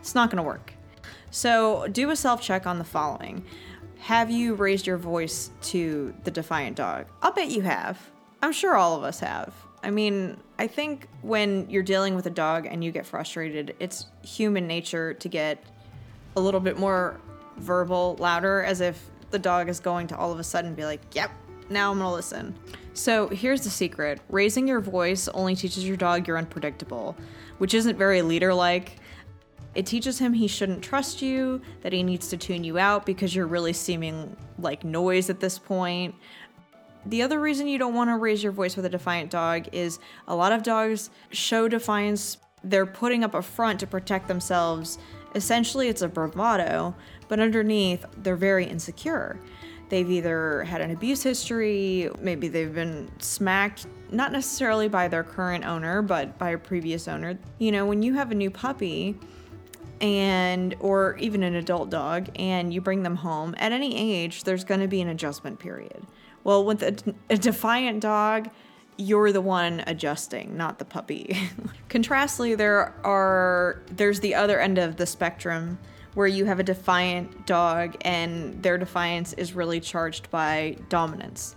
It's 0.00 0.14
not 0.14 0.30
going 0.30 0.38
to 0.38 0.42
work. 0.42 0.72
So 1.32 1.88
do 1.88 2.10
a 2.10 2.16
self 2.16 2.42
check 2.42 2.66
on 2.66 2.78
the 2.78 2.84
following 2.84 3.44
Have 4.00 4.30
you 4.30 4.54
raised 4.54 4.86
your 4.86 4.98
voice 4.98 5.50
to 5.62 6.14
the 6.22 6.30
defiant 6.30 6.76
dog? 6.76 7.06
I'll 7.22 7.32
bet 7.32 7.50
you 7.50 7.62
have. 7.62 7.98
I'm 8.42 8.52
sure 8.52 8.76
all 8.76 8.96
of 8.96 9.02
us 9.02 9.18
have. 9.20 9.52
I 9.82 9.90
mean, 9.90 10.36
I 10.58 10.66
think 10.66 11.08
when 11.22 11.68
you're 11.70 11.82
dealing 11.82 12.14
with 12.14 12.26
a 12.26 12.30
dog 12.30 12.66
and 12.66 12.84
you 12.84 12.92
get 12.92 13.06
frustrated, 13.06 13.74
it's 13.80 14.06
human 14.22 14.66
nature 14.66 15.14
to 15.14 15.28
get 15.28 15.64
a 16.36 16.40
little 16.40 16.60
bit 16.60 16.78
more 16.78 17.18
verbal, 17.56 18.16
louder, 18.20 18.62
as 18.62 18.80
if 18.80 19.02
the 19.30 19.38
dog 19.38 19.68
is 19.68 19.80
going 19.80 20.06
to 20.08 20.16
all 20.16 20.30
of 20.32 20.38
a 20.38 20.44
sudden 20.44 20.74
be 20.74 20.84
like, 20.84 21.00
yep, 21.14 21.30
now 21.70 21.90
I'm 21.90 21.98
gonna 21.98 22.12
listen. 22.12 22.54
So 22.92 23.28
here's 23.28 23.62
the 23.62 23.70
secret 23.70 24.20
raising 24.28 24.68
your 24.68 24.80
voice 24.80 25.28
only 25.28 25.56
teaches 25.56 25.88
your 25.88 25.96
dog 25.96 26.28
you're 26.28 26.36
unpredictable, 26.36 27.16
which 27.56 27.72
isn't 27.72 27.96
very 27.96 28.20
leader 28.20 28.52
like. 28.52 28.98
It 29.74 29.86
teaches 29.86 30.18
him 30.18 30.34
he 30.34 30.48
shouldn't 30.48 30.82
trust 30.82 31.22
you, 31.22 31.62
that 31.80 31.92
he 31.92 32.02
needs 32.02 32.28
to 32.28 32.36
tune 32.36 32.62
you 32.62 32.78
out 32.78 33.06
because 33.06 33.34
you're 33.34 33.46
really 33.46 33.72
seeming 33.72 34.36
like 34.58 34.84
noise 34.84 35.30
at 35.30 35.40
this 35.40 35.58
point. 35.58 36.14
The 37.06 37.22
other 37.22 37.40
reason 37.40 37.66
you 37.66 37.78
don't 37.78 37.94
want 37.94 38.10
to 38.10 38.16
raise 38.16 38.42
your 38.42 38.52
voice 38.52 38.76
with 38.76 38.84
a 38.84 38.88
defiant 38.88 39.30
dog 39.30 39.68
is 39.72 39.98
a 40.28 40.36
lot 40.36 40.52
of 40.52 40.62
dogs 40.62 41.10
show 41.30 41.68
defiance. 41.68 42.36
They're 42.62 42.86
putting 42.86 43.24
up 43.24 43.34
a 43.34 43.42
front 43.42 43.80
to 43.80 43.86
protect 43.86 44.28
themselves. 44.28 44.98
Essentially, 45.34 45.88
it's 45.88 46.02
a 46.02 46.08
bravado, 46.08 46.94
but 47.26 47.40
underneath, 47.40 48.04
they're 48.22 48.36
very 48.36 48.66
insecure. 48.66 49.40
they've 49.92 50.10
either 50.10 50.62
had 50.62 50.80
an 50.80 50.90
abuse 50.90 51.22
history, 51.22 52.08
maybe 52.18 52.48
they've 52.48 52.74
been 52.74 53.10
smacked, 53.18 53.86
not 54.10 54.32
necessarily 54.32 54.88
by 54.88 55.06
their 55.06 55.22
current 55.22 55.66
owner, 55.66 56.00
but 56.00 56.38
by 56.38 56.48
a 56.48 56.56
previous 56.56 57.06
owner. 57.06 57.38
You 57.58 57.72
know, 57.72 57.84
when 57.84 58.02
you 58.02 58.14
have 58.14 58.30
a 58.30 58.34
new 58.34 58.50
puppy, 58.50 59.18
and 60.02 60.74
or 60.80 61.16
even 61.18 61.42
an 61.42 61.54
adult 61.54 61.88
dog 61.88 62.28
and 62.36 62.74
you 62.74 62.80
bring 62.80 63.02
them 63.02 63.16
home 63.16 63.54
at 63.58 63.72
any 63.72 63.96
age 63.96 64.44
there's 64.44 64.64
going 64.64 64.80
to 64.80 64.88
be 64.88 65.00
an 65.00 65.08
adjustment 65.08 65.58
period 65.58 66.04
well 66.44 66.64
with 66.64 66.82
a, 66.82 67.14
a 67.30 67.36
defiant 67.38 68.00
dog 68.00 68.50
you're 68.96 69.32
the 69.32 69.40
one 69.40 69.82
adjusting, 69.86 70.56
not 70.56 70.78
the 70.78 70.84
puppy. 70.84 71.36
Contrastly, 71.88 72.54
there 72.54 72.94
are 73.04 73.82
there's 73.90 74.20
the 74.20 74.34
other 74.34 74.60
end 74.60 74.78
of 74.78 74.96
the 74.96 75.06
spectrum 75.06 75.78
where 76.14 76.26
you 76.26 76.44
have 76.44 76.60
a 76.60 76.62
defiant 76.62 77.46
dog 77.46 77.96
and 78.02 78.62
their 78.62 78.76
defiance 78.76 79.32
is 79.34 79.54
really 79.54 79.80
charged 79.80 80.30
by 80.30 80.76
dominance. 80.90 81.56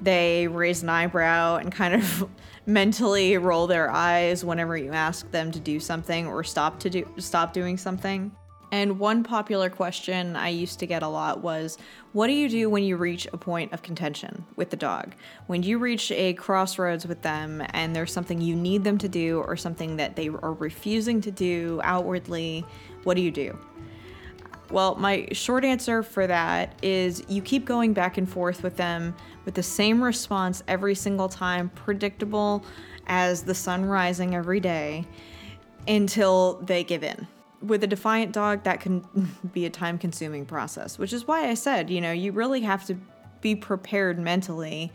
They 0.00 0.46
raise 0.48 0.82
an 0.82 0.88
eyebrow 0.88 1.56
and 1.56 1.72
kind 1.72 1.94
of 1.94 2.28
mentally 2.66 3.36
roll 3.38 3.66
their 3.66 3.90
eyes 3.90 4.44
whenever 4.44 4.76
you 4.76 4.92
ask 4.92 5.30
them 5.30 5.50
to 5.52 5.60
do 5.60 5.80
something 5.80 6.26
or 6.26 6.44
stop 6.44 6.80
to 6.80 6.90
do 6.90 7.08
stop 7.18 7.52
doing 7.52 7.76
something. 7.76 8.30
And 8.70 8.98
one 8.98 9.24
popular 9.24 9.70
question 9.70 10.36
I 10.36 10.50
used 10.50 10.78
to 10.80 10.86
get 10.86 11.02
a 11.02 11.08
lot 11.08 11.42
was 11.42 11.78
what 12.12 12.26
do 12.26 12.34
you 12.34 12.48
do 12.48 12.68
when 12.68 12.84
you 12.84 12.96
reach 12.96 13.26
a 13.32 13.38
point 13.38 13.72
of 13.72 13.82
contention 13.82 14.44
with 14.56 14.68
the 14.68 14.76
dog? 14.76 15.14
When 15.46 15.62
you 15.62 15.78
reach 15.78 16.10
a 16.10 16.34
crossroads 16.34 17.06
with 17.06 17.22
them 17.22 17.62
and 17.70 17.96
there's 17.96 18.12
something 18.12 18.40
you 18.40 18.54
need 18.54 18.84
them 18.84 18.98
to 18.98 19.08
do 19.08 19.40
or 19.40 19.56
something 19.56 19.96
that 19.96 20.16
they 20.16 20.28
are 20.28 20.52
refusing 20.52 21.22
to 21.22 21.30
do 21.30 21.80
outwardly, 21.82 22.64
what 23.04 23.14
do 23.14 23.22
you 23.22 23.30
do? 23.30 23.58
Well, 24.70 24.96
my 24.96 25.28
short 25.32 25.64
answer 25.64 26.02
for 26.02 26.26
that 26.26 26.74
is 26.82 27.22
you 27.28 27.40
keep 27.40 27.64
going 27.64 27.94
back 27.94 28.18
and 28.18 28.28
forth 28.28 28.62
with 28.62 28.76
them 28.76 29.16
with 29.44 29.54
the 29.54 29.62
same 29.62 30.02
response 30.02 30.62
every 30.68 30.94
single 30.94 31.28
time, 31.28 31.70
predictable 31.70 32.64
as 33.06 33.44
the 33.44 33.54
sun 33.54 33.84
rising 33.84 34.34
every 34.34 34.60
day, 34.60 35.06
until 35.86 36.60
they 36.64 36.84
give 36.84 37.02
in 37.02 37.26
with 37.62 37.82
a 37.82 37.86
defiant 37.86 38.32
dog, 38.32 38.62
that 38.64 38.80
can 38.80 39.00
be 39.52 39.66
a 39.66 39.70
time 39.70 39.98
consuming 39.98 40.46
process, 40.46 40.98
which 40.98 41.12
is 41.12 41.26
why 41.26 41.48
I 41.48 41.54
said, 41.54 41.90
you 41.90 42.00
know, 42.00 42.12
you 42.12 42.32
really 42.32 42.60
have 42.62 42.84
to 42.86 42.96
be 43.40 43.54
prepared 43.54 44.18
mentally 44.18 44.92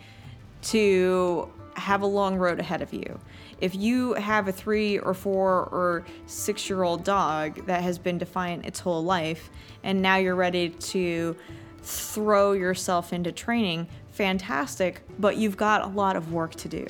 to 0.63 1.51
have 1.75 2.01
a 2.01 2.05
long 2.05 2.37
road 2.37 2.59
ahead 2.59 2.81
of 2.81 2.93
you. 2.93 3.19
If 3.63 3.75
you 3.75 4.11
have 4.15 4.49
a 4.49 4.51
three 4.51 4.99
or 4.99 5.13
four 5.13 5.69
or 5.71 6.03
six 6.25 6.69
year 6.69 6.83
old 6.83 7.05
dog 7.05 7.65
that 7.67 7.81
has 7.81 7.97
been 7.97 8.17
defiant 8.17 8.65
its 8.65 8.81
whole 8.81 9.05
life, 9.05 9.49
and 9.83 10.01
now 10.01 10.17
you're 10.17 10.35
ready 10.35 10.71
to 10.71 11.33
throw 11.81 12.51
yourself 12.51 13.13
into 13.13 13.31
training, 13.31 13.87
fantastic, 14.11 15.01
but 15.17 15.37
you've 15.37 15.55
got 15.55 15.81
a 15.81 15.87
lot 15.87 16.17
of 16.17 16.33
work 16.33 16.55
to 16.55 16.67
do. 16.67 16.85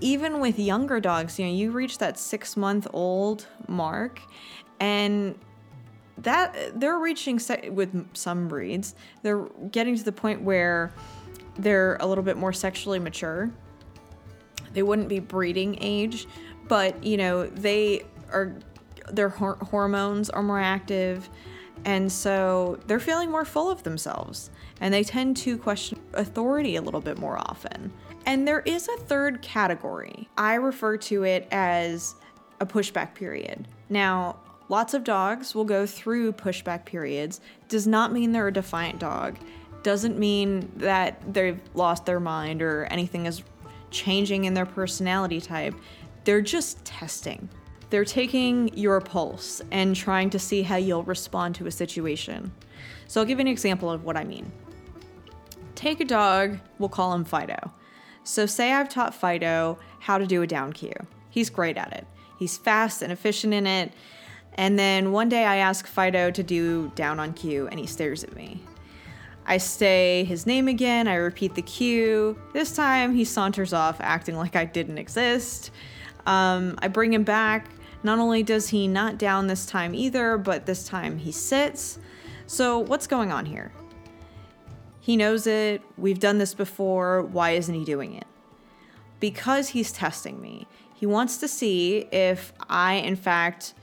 Even 0.00 0.38
with 0.38 0.60
younger 0.60 1.00
dogs, 1.00 1.40
you 1.40 1.46
know, 1.46 1.52
you 1.52 1.72
reach 1.72 1.98
that 1.98 2.20
six 2.20 2.56
month 2.56 2.86
old 2.92 3.48
mark, 3.66 4.20
and 4.78 5.36
that 6.18 6.78
they're 6.78 7.00
reaching 7.00 7.40
se- 7.40 7.70
with 7.70 8.16
some 8.16 8.46
breeds 8.46 8.94
they're 9.22 9.48
getting 9.72 9.96
to 9.96 10.04
the 10.04 10.12
point 10.12 10.40
where 10.40 10.92
they're 11.58 11.96
a 11.96 12.06
little 12.06 12.24
bit 12.24 12.36
more 12.36 12.52
sexually 12.52 13.00
mature 13.00 13.50
they 14.76 14.82
wouldn't 14.82 15.08
be 15.08 15.18
breeding 15.18 15.76
age 15.80 16.28
but 16.68 17.02
you 17.02 17.16
know 17.16 17.46
they 17.48 18.04
are 18.30 18.54
their 19.10 19.28
hor- 19.28 19.56
hormones 19.56 20.30
are 20.30 20.42
more 20.42 20.60
active 20.60 21.28
and 21.84 22.10
so 22.10 22.78
they're 22.86 23.00
feeling 23.00 23.30
more 23.30 23.44
full 23.44 23.70
of 23.70 23.82
themselves 23.82 24.50
and 24.80 24.92
they 24.92 25.02
tend 25.02 25.36
to 25.36 25.58
question 25.58 25.98
authority 26.14 26.76
a 26.76 26.82
little 26.82 27.00
bit 27.00 27.18
more 27.18 27.38
often 27.38 27.92
and 28.26 28.46
there 28.46 28.60
is 28.60 28.88
a 28.88 28.96
third 28.98 29.42
category 29.42 30.28
i 30.38 30.54
refer 30.54 30.96
to 30.96 31.24
it 31.24 31.48
as 31.50 32.14
a 32.60 32.66
pushback 32.66 33.14
period 33.14 33.66
now 33.88 34.36
Lots 34.68 34.94
of 34.94 35.04
dogs 35.04 35.54
will 35.54 35.64
go 35.64 35.86
through 35.86 36.32
pushback 36.32 36.84
periods. 36.84 37.40
Does 37.68 37.86
not 37.86 38.12
mean 38.12 38.32
they're 38.32 38.48
a 38.48 38.52
defiant 38.52 38.98
dog. 38.98 39.36
Doesn't 39.82 40.18
mean 40.18 40.70
that 40.76 41.32
they've 41.32 41.60
lost 41.74 42.06
their 42.06 42.18
mind 42.18 42.62
or 42.62 42.84
anything 42.86 43.26
is 43.26 43.42
changing 43.96 44.44
in 44.44 44.54
their 44.54 44.66
personality 44.66 45.40
type. 45.40 45.74
They're 46.24 46.42
just 46.42 46.84
testing. 46.84 47.48
They're 47.90 48.04
taking 48.04 48.76
your 48.76 49.00
pulse 49.00 49.62
and 49.70 49.96
trying 49.96 50.30
to 50.30 50.38
see 50.38 50.62
how 50.62 50.76
you'll 50.76 51.04
respond 51.04 51.54
to 51.56 51.66
a 51.66 51.70
situation. 51.70 52.52
So 53.06 53.20
I'll 53.20 53.26
give 53.26 53.38
you 53.38 53.42
an 53.42 53.48
example 53.48 53.90
of 53.90 54.04
what 54.04 54.16
I 54.16 54.24
mean. 54.24 54.50
Take 55.74 56.00
a 56.00 56.04
dog, 56.04 56.58
we'll 56.78 56.88
call 56.88 57.12
him 57.14 57.24
Fido. 57.24 57.72
So, 58.24 58.44
say 58.44 58.72
I've 58.72 58.88
taught 58.88 59.14
Fido 59.14 59.78
how 60.00 60.18
to 60.18 60.26
do 60.26 60.42
a 60.42 60.48
down 60.48 60.72
cue. 60.72 60.94
He's 61.30 61.48
great 61.48 61.76
at 61.76 61.92
it. 61.92 62.06
He's 62.38 62.58
fast 62.58 63.02
and 63.02 63.12
efficient 63.12 63.54
in 63.54 63.68
it. 63.68 63.92
And 64.54 64.76
then 64.76 65.12
one 65.12 65.28
day 65.28 65.44
I 65.44 65.56
ask 65.56 65.86
Fido 65.86 66.32
to 66.32 66.42
do 66.42 66.90
down 66.96 67.20
on 67.20 67.34
cue, 67.34 67.68
and 67.68 67.78
he 67.78 67.86
stares 67.86 68.24
at 68.24 68.34
me. 68.34 68.60
I 69.48 69.58
say 69.58 70.24
his 70.24 70.44
name 70.44 70.66
again, 70.66 71.06
I 71.06 71.14
repeat 71.14 71.54
the 71.54 71.62
cue. 71.62 72.36
This 72.52 72.74
time 72.74 73.14
he 73.14 73.24
saunters 73.24 73.72
off, 73.72 73.98
acting 74.00 74.36
like 74.36 74.56
I 74.56 74.64
didn't 74.64 74.98
exist. 74.98 75.70
Um, 76.26 76.74
I 76.78 76.88
bring 76.88 77.12
him 77.12 77.22
back. 77.22 77.68
Not 78.02 78.18
only 78.18 78.42
does 78.42 78.68
he 78.68 78.88
not 78.88 79.18
down 79.18 79.46
this 79.46 79.64
time 79.64 79.94
either, 79.94 80.36
but 80.36 80.66
this 80.66 80.86
time 80.86 81.18
he 81.18 81.30
sits. 81.30 82.00
So, 82.48 82.80
what's 82.80 83.06
going 83.06 83.30
on 83.30 83.46
here? 83.46 83.72
He 85.00 85.16
knows 85.16 85.46
it. 85.46 85.80
We've 85.96 86.18
done 86.18 86.38
this 86.38 86.52
before. 86.52 87.22
Why 87.22 87.52
isn't 87.52 87.74
he 87.74 87.84
doing 87.84 88.14
it? 88.14 88.26
Because 89.20 89.68
he's 89.68 89.92
testing 89.92 90.40
me. 90.40 90.66
He 90.92 91.06
wants 91.06 91.38
to 91.38 91.48
see 91.48 92.08
if 92.10 92.52
I, 92.68 92.94
in 92.94 93.14
fact, 93.14 93.74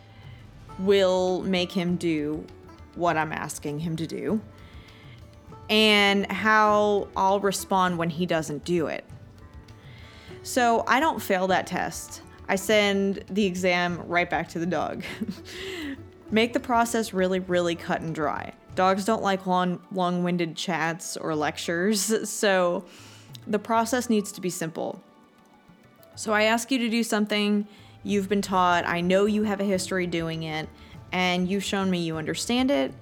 will 0.79 1.41
make 1.43 1.71
him 1.71 1.95
do 1.95 2.45
what 2.95 3.15
I'm 3.15 3.31
asking 3.31 3.79
him 3.79 3.95
to 3.95 4.05
do 4.05 4.41
and 5.69 6.29
how 6.31 7.07
I'll 7.15 7.39
respond 7.39 7.97
when 7.97 8.09
he 8.09 8.25
doesn't 8.25 8.65
do 8.65 8.87
it. 8.87 9.05
So 10.43 10.83
I 10.87 10.99
don't 10.99 11.21
fail 11.21 11.47
that 11.47 11.67
test. 11.67 12.21
I 12.49 12.55
send 12.55 13.23
the 13.29 13.45
exam 13.45 14.03
right 14.07 14.29
back 14.29 14.49
to 14.49 14.59
the 14.59 14.65
dog. 14.65 15.03
Make 16.31 16.53
the 16.53 16.59
process 16.59 17.13
really, 17.13 17.39
really 17.39 17.75
cut 17.75 18.01
and 18.01 18.13
dry. 18.13 18.53
Dogs 18.75 19.05
don't 19.05 19.21
like 19.21 19.45
long, 19.45 19.79
long-winded 19.91 20.55
chats 20.55 21.15
or 21.15 21.35
lectures, 21.35 22.29
so 22.29 22.85
the 23.47 23.59
process 23.59 24.09
needs 24.09 24.31
to 24.33 24.41
be 24.41 24.49
simple. 24.49 25.01
So 26.15 26.33
I 26.33 26.43
ask 26.43 26.71
you 26.71 26.77
to 26.79 26.89
do 26.89 27.03
something 27.03 27.67
You've 28.03 28.27
been 28.27 28.41
taught, 28.41 28.85
I 28.85 28.99
know 28.99 29.25
you 29.25 29.43
have 29.43 29.61
a 29.61 29.63
history 29.63 30.07
doing 30.07 30.43
it, 30.43 30.67
and 31.13 31.47
you've 31.47 31.63
shown 31.63 31.89
me 31.89 31.99
you 31.99 32.17
understand 32.17 32.69
it. 32.69 32.93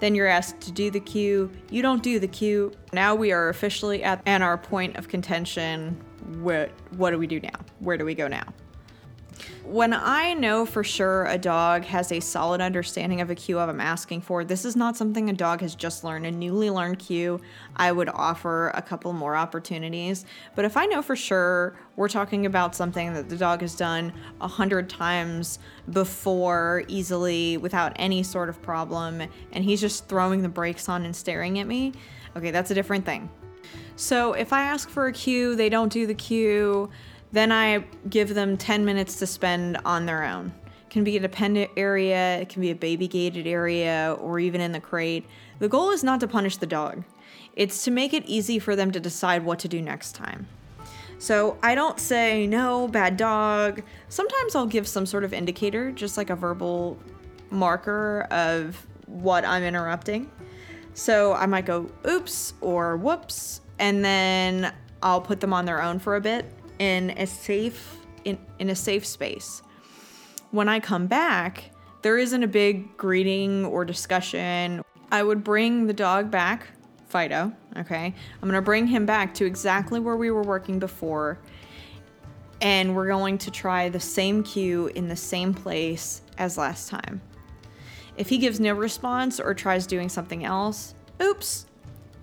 Then 0.00 0.14
you're 0.14 0.26
asked 0.26 0.60
to 0.62 0.72
do 0.72 0.90
the 0.90 1.00
cue. 1.00 1.50
You 1.70 1.82
don't 1.82 2.02
do 2.02 2.18
the 2.18 2.28
cue. 2.28 2.72
Now 2.92 3.14
we 3.14 3.32
are 3.32 3.48
officially 3.48 4.02
at, 4.02 4.22
and 4.26 4.42
our 4.42 4.56
point 4.56 4.96
of 4.96 5.08
contention. 5.08 6.00
What, 6.40 6.70
what 6.96 7.10
do 7.10 7.18
we 7.18 7.26
do 7.26 7.40
now? 7.40 7.60
Where 7.80 7.96
do 7.96 8.04
we 8.04 8.14
go 8.14 8.28
now? 8.28 8.44
When 9.64 9.92
I 9.92 10.34
know 10.34 10.64
for 10.64 10.82
sure 10.82 11.26
a 11.26 11.36
dog 11.36 11.84
has 11.84 12.10
a 12.10 12.20
solid 12.20 12.60
understanding 12.60 13.20
of 13.20 13.30
a 13.30 13.34
cue 13.34 13.58
I'm 13.58 13.80
asking 13.80 14.22
for, 14.22 14.44
this 14.44 14.64
is 14.64 14.76
not 14.76 14.96
something 14.96 15.28
a 15.28 15.32
dog 15.32 15.60
has 15.60 15.74
just 15.74 16.04
learned, 16.04 16.26
a 16.26 16.30
newly 16.30 16.70
learned 16.70 16.98
cue, 16.98 17.40
I 17.76 17.92
would 17.92 18.08
offer 18.08 18.70
a 18.70 18.82
couple 18.82 19.12
more 19.12 19.36
opportunities. 19.36 20.24
But 20.54 20.64
if 20.64 20.76
I 20.76 20.86
know 20.86 21.02
for 21.02 21.16
sure 21.16 21.78
we're 21.96 22.08
talking 22.08 22.46
about 22.46 22.74
something 22.74 23.12
that 23.12 23.28
the 23.28 23.36
dog 23.36 23.60
has 23.60 23.74
done 23.74 24.12
a 24.40 24.48
hundred 24.48 24.88
times 24.88 25.58
before 25.90 26.84
easily 26.88 27.58
without 27.58 27.92
any 27.96 28.22
sort 28.22 28.48
of 28.48 28.62
problem, 28.62 29.22
and 29.52 29.64
he's 29.64 29.80
just 29.80 30.08
throwing 30.08 30.42
the 30.42 30.48
brakes 30.48 30.88
on 30.88 31.04
and 31.04 31.14
staring 31.14 31.58
at 31.58 31.66
me, 31.66 31.92
okay, 32.36 32.50
that's 32.50 32.70
a 32.70 32.74
different 32.74 33.04
thing. 33.04 33.28
So 33.96 34.32
if 34.32 34.52
I 34.52 34.62
ask 34.62 34.88
for 34.88 35.08
a 35.08 35.12
cue, 35.12 35.56
they 35.56 35.68
don't 35.68 35.92
do 35.92 36.06
the 36.06 36.14
cue, 36.14 36.88
then 37.32 37.52
I 37.52 37.84
give 38.08 38.34
them 38.34 38.56
10 38.56 38.84
minutes 38.84 39.18
to 39.18 39.26
spend 39.26 39.78
on 39.84 40.06
their 40.06 40.24
own. 40.24 40.52
It 40.66 40.90
can 40.90 41.04
be 41.04 41.16
a 41.16 41.20
dependent 41.20 41.70
area, 41.76 42.38
it 42.38 42.48
can 42.48 42.62
be 42.62 42.70
a 42.70 42.74
baby 42.74 43.08
gated 43.08 43.46
area, 43.46 44.16
or 44.20 44.38
even 44.38 44.60
in 44.60 44.72
the 44.72 44.80
crate. 44.80 45.26
The 45.58 45.68
goal 45.68 45.90
is 45.90 46.02
not 46.02 46.20
to 46.20 46.28
punish 46.28 46.56
the 46.56 46.66
dog, 46.66 47.04
it's 47.56 47.84
to 47.84 47.90
make 47.90 48.14
it 48.14 48.24
easy 48.26 48.58
for 48.58 48.74
them 48.74 48.90
to 48.92 49.00
decide 49.00 49.44
what 49.44 49.58
to 49.60 49.68
do 49.68 49.82
next 49.82 50.12
time. 50.12 50.46
So 51.18 51.58
I 51.62 51.74
don't 51.74 51.98
say, 51.98 52.46
no, 52.46 52.86
bad 52.86 53.16
dog. 53.16 53.82
Sometimes 54.08 54.54
I'll 54.54 54.66
give 54.66 54.86
some 54.86 55.04
sort 55.04 55.24
of 55.24 55.32
indicator, 55.32 55.90
just 55.90 56.16
like 56.16 56.30
a 56.30 56.36
verbal 56.36 56.96
marker 57.50 58.28
of 58.30 58.86
what 59.06 59.44
I'm 59.44 59.64
interrupting. 59.64 60.30
So 60.94 61.32
I 61.32 61.46
might 61.46 61.66
go, 61.66 61.90
oops, 62.08 62.54
or 62.60 62.96
whoops, 62.96 63.60
and 63.80 64.04
then 64.04 64.72
I'll 65.02 65.20
put 65.20 65.40
them 65.40 65.52
on 65.52 65.64
their 65.64 65.82
own 65.82 65.98
for 65.98 66.16
a 66.16 66.20
bit 66.20 66.44
in 66.78 67.10
a 67.10 67.26
safe 67.26 67.98
in, 68.24 68.38
in 68.58 68.70
a 68.70 68.74
safe 68.74 69.06
space. 69.06 69.62
When 70.50 70.68
I 70.68 70.80
come 70.80 71.06
back, 71.06 71.70
there 72.02 72.18
isn't 72.18 72.42
a 72.42 72.48
big 72.48 72.96
greeting 72.96 73.64
or 73.64 73.84
discussion. 73.84 74.82
I 75.10 75.22
would 75.22 75.44
bring 75.44 75.86
the 75.86 75.92
dog 75.92 76.30
back 76.30 76.68
Fido, 77.08 77.52
okay? 77.76 78.14
I'm 78.42 78.50
to 78.50 78.62
bring 78.62 78.86
him 78.86 79.06
back 79.06 79.32
to 79.34 79.46
exactly 79.46 79.98
where 79.98 80.16
we 80.16 80.30
were 80.30 80.42
working 80.42 80.78
before. 80.78 81.38
And 82.60 82.94
we're 82.94 83.06
going 83.06 83.38
to 83.38 83.50
try 83.50 83.88
the 83.88 84.00
same 84.00 84.42
cue 84.42 84.88
in 84.88 85.08
the 85.08 85.16
same 85.16 85.54
place 85.54 86.22
as 86.36 86.58
last 86.58 86.90
time. 86.90 87.20
If 88.16 88.28
he 88.28 88.38
gives 88.38 88.60
no 88.60 88.74
response 88.74 89.40
or 89.40 89.54
tries 89.54 89.86
doing 89.86 90.08
something 90.08 90.44
else, 90.44 90.94
oops, 91.22 91.66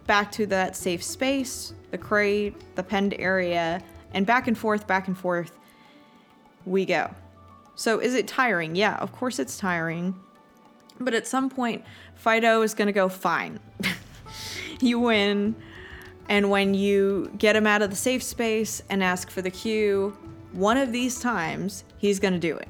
back 0.07 0.31
to 0.33 0.45
that 0.47 0.75
safe 0.75 1.03
space, 1.03 1.73
the 1.91 1.97
crate, 1.97 2.75
the 2.75 2.83
penned 2.83 3.15
area, 3.17 3.81
and 4.15 4.25
back 4.25 4.47
and 4.47 4.57
forth, 4.57 4.87
back 4.87 5.07
and 5.07 5.15
forth 5.15 5.51
we 6.65 6.85
go. 6.85 7.13
So 7.75 7.99
is 7.99 8.15
it 8.15 8.27
tiring? 8.27 8.75
Yeah, 8.75 8.95
of 8.95 9.11
course 9.11 9.37
it's 9.37 9.57
tiring. 9.57 10.15
But 10.99 11.13
at 11.13 11.27
some 11.27 11.49
point, 11.49 11.83
Fido 12.15 12.61
is 12.61 12.73
going 12.73 12.87
to 12.87 12.93
go, 12.93 13.09
fine. 13.09 13.59
you 14.79 14.99
win. 14.99 15.55
And 16.29 16.49
when 16.49 16.73
you 16.73 17.31
get 17.37 17.55
him 17.55 17.67
out 17.67 17.81
of 17.81 17.89
the 17.89 17.95
safe 17.95 18.23
space 18.23 18.81
and 18.89 19.03
ask 19.03 19.29
for 19.29 19.41
the 19.41 19.51
cue, 19.51 20.17
one 20.53 20.77
of 20.77 20.93
these 20.93 21.19
times, 21.19 21.83
he's 21.97 22.19
going 22.19 22.33
to 22.33 22.39
do 22.39 22.55
it. 22.55 22.69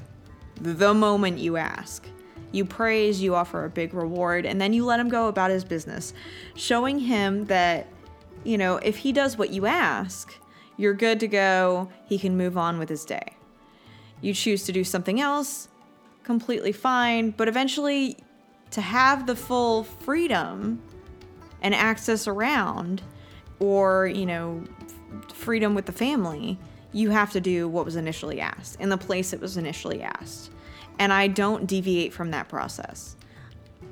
The 0.60 0.92
moment 0.92 1.38
you 1.38 1.56
ask. 1.56 2.04
You 2.50 2.64
praise, 2.64 3.22
you 3.22 3.34
offer 3.34 3.64
a 3.64 3.70
big 3.70 3.94
reward, 3.94 4.44
and 4.44 4.60
then 4.60 4.72
you 4.72 4.84
let 4.84 4.98
him 4.98 5.08
go 5.08 5.28
about 5.28 5.50
his 5.50 5.64
business, 5.64 6.12
showing 6.56 6.98
him 6.98 7.44
that, 7.46 7.86
you 8.44 8.58
know, 8.58 8.78
if 8.78 8.96
he 8.96 9.12
does 9.12 9.38
what 9.38 9.50
you 9.50 9.66
ask, 9.66 10.36
you're 10.76 10.94
good 10.94 11.20
to 11.20 11.28
go. 11.28 11.88
He 12.06 12.18
can 12.18 12.36
move 12.36 12.56
on 12.56 12.78
with 12.78 12.88
his 12.88 13.04
day. 13.04 13.36
You 14.20 14.34
choose 14.34 14.64
to 14.64 14.72
do 14.72 14.84
something 14.84 15.20
else, 15.20 15.68
completely 16.22 16.72
fine, 16.72 17.30
but 17.30 17.48
eventually 17.48 18.16
to 18.70 18.80
have 18.80 19.26
the 19.26 19.36
full 19.36 19.84
freedom 19.84 20.82
and 21.62 21.74
access 21.74 22.26
around 22.26 23.02
or, 23.58 24.06
you 24.06 24.26
know, 24.26 24.64
freedom 25.32 25.74
with 25.74 25.86
the 25.86 25.92
family, 25.92 26.58
you 26.92 27.10
have 27.10 27.32
to 27.32 27.40
do 27.40 27.68
what 27.68 27.84
was 27.84 27.96
initially 27.96 28.40
asked 28.40 28.80
in 28.80 28.88
the 28.88 28.98
place 28.98 29.32
it 29.32 29.40
was 29.40 29.56
initially 29.56 30.02
asked. 30.02 30.50
And 30.98 31.12
I 31.12 31.28
don't 31.28 31.66
deviate 31.66 32.12
from 32.12 32.30
that 32.30 32.48
process. 32.48 33.16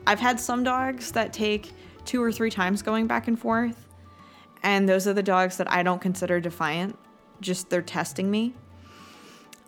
I've 0.06 0.20
had 0.20 0.40
some 0.40 0.64
dogs 0.64 1.12
that 1.12 1.32
take 1.32 1.72
two 2.04 2.22
or 2.22 2.32
three 2.32 2.50
times 2.50 2.82
going 2.82 3.06
back 3.06 3.28
and 3.28 3.38
forth, 3.38 3.88
and 4.64 4.88
those 4.88 5.06
are 5.06 5.12
the 5.12 5.22
dogs 5.22 5.58
that 5.58 5.70
I 5.70 5.82
don't 5.82 6.00
consider 6.00 6.40
defiant, 6.40 6.98
just 7.40 7.68
they're 7.68 7.82
testing 7.82 8.30
me. 8.30 8.54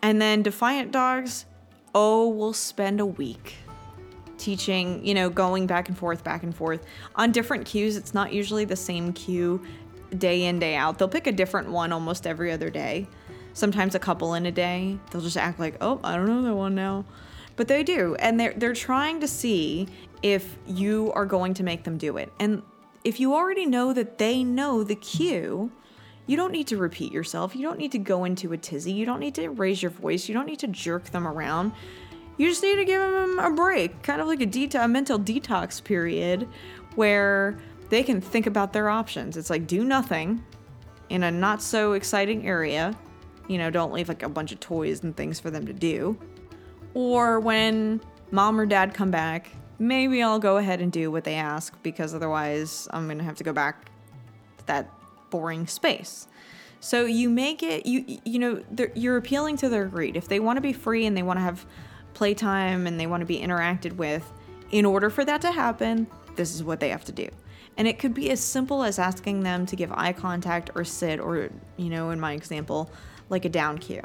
And 0.01 0.19
then 0.21 0.41
defiant 0.41 0.91
dogs, 0.91 1.45
oh, 1.93 2.27
we'll 2.27 2.53
spend 2.53 2.99
a 2.99 3.05
week 3.05 3.55
teaching, 4.39 5.05
you 5.05 5.13
know, 5.13 5.29
going 5.29 5.67
back 5.67 5.87
and 5.87 5.97
forth, 5.97 6.23
back 6.23 6.43
and 6.43 6.55
forth 6.55 6.85
on 7.15 7.31
different 7.31 7.65
cues. 7.65 7.95
It's 7.95 8.13
not 8.13 8.33
usually 8.33 8.65
the 8.65 8.75
same 8.75 9.13
cue 9.13 9.61
day 10.17 10.45
in, 10.45 10.59
day 10.59 10.75
out. 10.75 10.97
They'll 10.97 11.07
pick 11.07 11.27
a 11.27 11.31
different 11.31 11.69
one 11.69 11.91
almost 11.91 12.25
every 12.25 12.51
other 12.51 12.69
day. 12.69 13.07
Sometimes 13.53 13.95
a 13.95 13.99
couple 13.99 14.33
in 14.33 14.45
a 14.47 14.51
day. 14.51 14.97
They'll 15.11 15.21
just 15.21 15.37
act 15.37 15.59
like, 15.59 15.77
oh, 15.81 15.99
I 16.03 16.15
don't 16.15 16.27
know 16.27 16.41
that 16.43 16.55
one 16.55 16.75
now. 16.75 17.05
But 17.55 17.67
they 17.67 17.83
do. 17.83 18.15
And 18.15 18.39
they're 18.39 18.53
they're 18.53 18.73
trying 18.73 19.19
to 19.21 19.27
see 19.27 19.87
if 20.21 20.57
you 20.67 21.11
are 21.13 21.25
going 21.25 21.55
to 21.55 21.63
make 21.63 21.83
them 21.83 21.97
do 21.97 22.17
it. 22.17 22.31
And 22.39 22.61
if 23.07 23.21
you 23.21 23.33
already 23.33 23.65
know 23.65 23.93
that 23.93 24.17
they 24.17 24.43
know 24.43 24.83
the 24.83 24.95
cue, 24.95 25.71
you 26.25 26.35
don't 26.35 26.51
need 26.51 26.67
to 26.67 26.75
repeat 26.75 27.13
yourself. 27.13 27.55
You 27.55 27.61
don't 27.61 27.79
need 27.79 27.93
to 27.93 27.99
go 27.99 28.25
into 28.25 28.51
a 28.51 28.57
tizzy. 28.57 28.91
You 28.91 29.05
don't 29.05 29.21
need 29.21 29.33
to 29.35 29.47
raise 29.47 29.81
your 29.81 29.91
voice. 29.91 30.27
You 30.27 30.33
don't 30.33 30.45
need 30.45 30.59
to 30.59 30.67
jerk 30.67 31.05
them 31.11 31.25
around. 31.25 31.71
You 32.35 32.49
just 32.49 32.61
need 32.61 32.75
to 32.75 32.83
give 32.83 32.99
them 32.99 33.39
a 33.39 33.49
break, 33.49 34.03
kind 34.03 34.19
of 34.19 34.27
like 34.27 34.41
a, 34.41 34.45
det- 34.45 34.75
a 34.75 34.89
mental 34.89 35.17
detox 35.17 35.81
period 35.81 36.49
where 36.95 37.57
they 37.87 38.03
can 38.03 38.19
think 38.19 38.45
about 38.45 38.73
their 38.73 38.89
options. 38.89 39.37
It's 39.37 39.49
like 39.49 39.67
do 39.67 39.85
nothing 39.85 40.43
in 41.07 41.23
a 41.23 41.31
not 41.31 41.61
so 41.61 41.93
exciting 41.93 42.45
area. 42.45 42.93
You 43.47 43.57
know, 43.57 43.69
don't 43.69 43.93
leave 43.93 44.09
like 44.09 44.23
a 44.23 44.27
bunch 44.27 44.51
of 44.51 44.59
toys 44.59 45.01
and 45.01 45.15
things 45.15 45.39
for 45.39 45.49
them 45.49 45.65
to 45.65 45.71
do. 45.71 46.17
Or 46.93 47.39
when 47.39 48.01
mom 48.31 48.59
or 48.59 48.65
dad 48.65 48.93
come 48.93 49.11
back, 49.11 49.51
maybe 49.79 50.21
I'll 50.21 50.39
go 50.39 50.57
ahead 50.57 50.81
and 50.81 50.91
do 50.91 51.11
what 51.11 51.23
they 51.23 51.35
ask 51.35 51.73
because 51.83 52.13
otherwise 52.13 52.87
I'm 52.91 53.05
going 53.05 53.17
to 53.17 53.23
have 53.23 53.37
to 53.37 53.43
go 53.43 53.53
back 53.53 53.85
to 54.59 54.67
that 54.67 54.91
boring 55.29 55.67
space. 55.67 56.27
So 56.79 57.05
you 57.05 57.29
make 57.29 57.63
it 57.63 57.85
you 57.85 58.19
you 58.23 58.39
know 58.39 58.63
you're 58.93 59.17
appealing 59.17 59.57
to 59.57 59.69
their 59.69 59.85
greed. 59.85 60.15
If 60.15 60.27
they 60.27 60.39
want 60.39 60.57
to 60.57 60.61
be 60.61 60.73
free 60.73 61.05
and 61.05 61.17
they 61.17 61.23
want 61.23 61.37
to 61.37 61.43
have 61.43 61.65
playtime 62.13 62.87
and 62.87 62.99
they 62.99 63.07
want 63.07 63.21
to 63.21 63.25
be 63.25 63.39
interacted 63.39 63.93
with, 63.93 64.31
in 64.71 64.85
order 64.85 65.09
for 65.09 65.25
that 65.25 65.41
to 65.41 65.51
happen, 65.51 66.07
this 66.35 66.53
is 66.53 66.63
what 66.63 66.79
they 66.79 66.89
have 66.89 67.05
to 67.05 67.11
do. 67.11 67.27
And 67.77 67.87
it 67.87 67.99
could 67.99 68.13
be 68.13 68.31
as 68.31 68.39
simple 68.39 68.83
as 68.83 68.97
asking 68.97 69.41
them 69.41 69.65
to 69.67 69.75
give 69.75 69.91
eye 69.91 70.13
contact 70.13 70.71
or 70.75 70.83
sit 70.83 71.19
or 71.19 71.49
you 71.77 71.89
know 71.89 72.11
in 72.11 72.19
my 72.19 72.33
example 72.33 72.91
like 73.29 73.45
a 73.45 73.49
down 73.49 73.77
cue. 73.77 74.01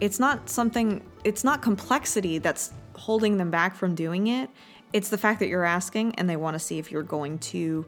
It's 0.00 0.18
not 0.18 0.48
something 0.48 1.02
it's 1.24 1.44
not 1.44 1.62
complexity 1.62 2.38
that's 2.38 2.72
holding 2.94 3.36
them 3.36 3.50
back 3.50 3.74
from 3.74 3.94
doing 3.94 4.26
it. 4.26 4.50
It's 4.92 5.08
the 5.08 5.18
fact 5.18 5.40
that 5.40 5.48
you're 5.48 5.64
asking 5.64 6.14
and 6.16 6.28
they 6.28 6.36
want 6.36 6.54
to 6.54 6.58
see 6.58 6.78
if 6.78 6.90
you're 6.90 7.02
going 7.02 7.38
to 7.38 7.86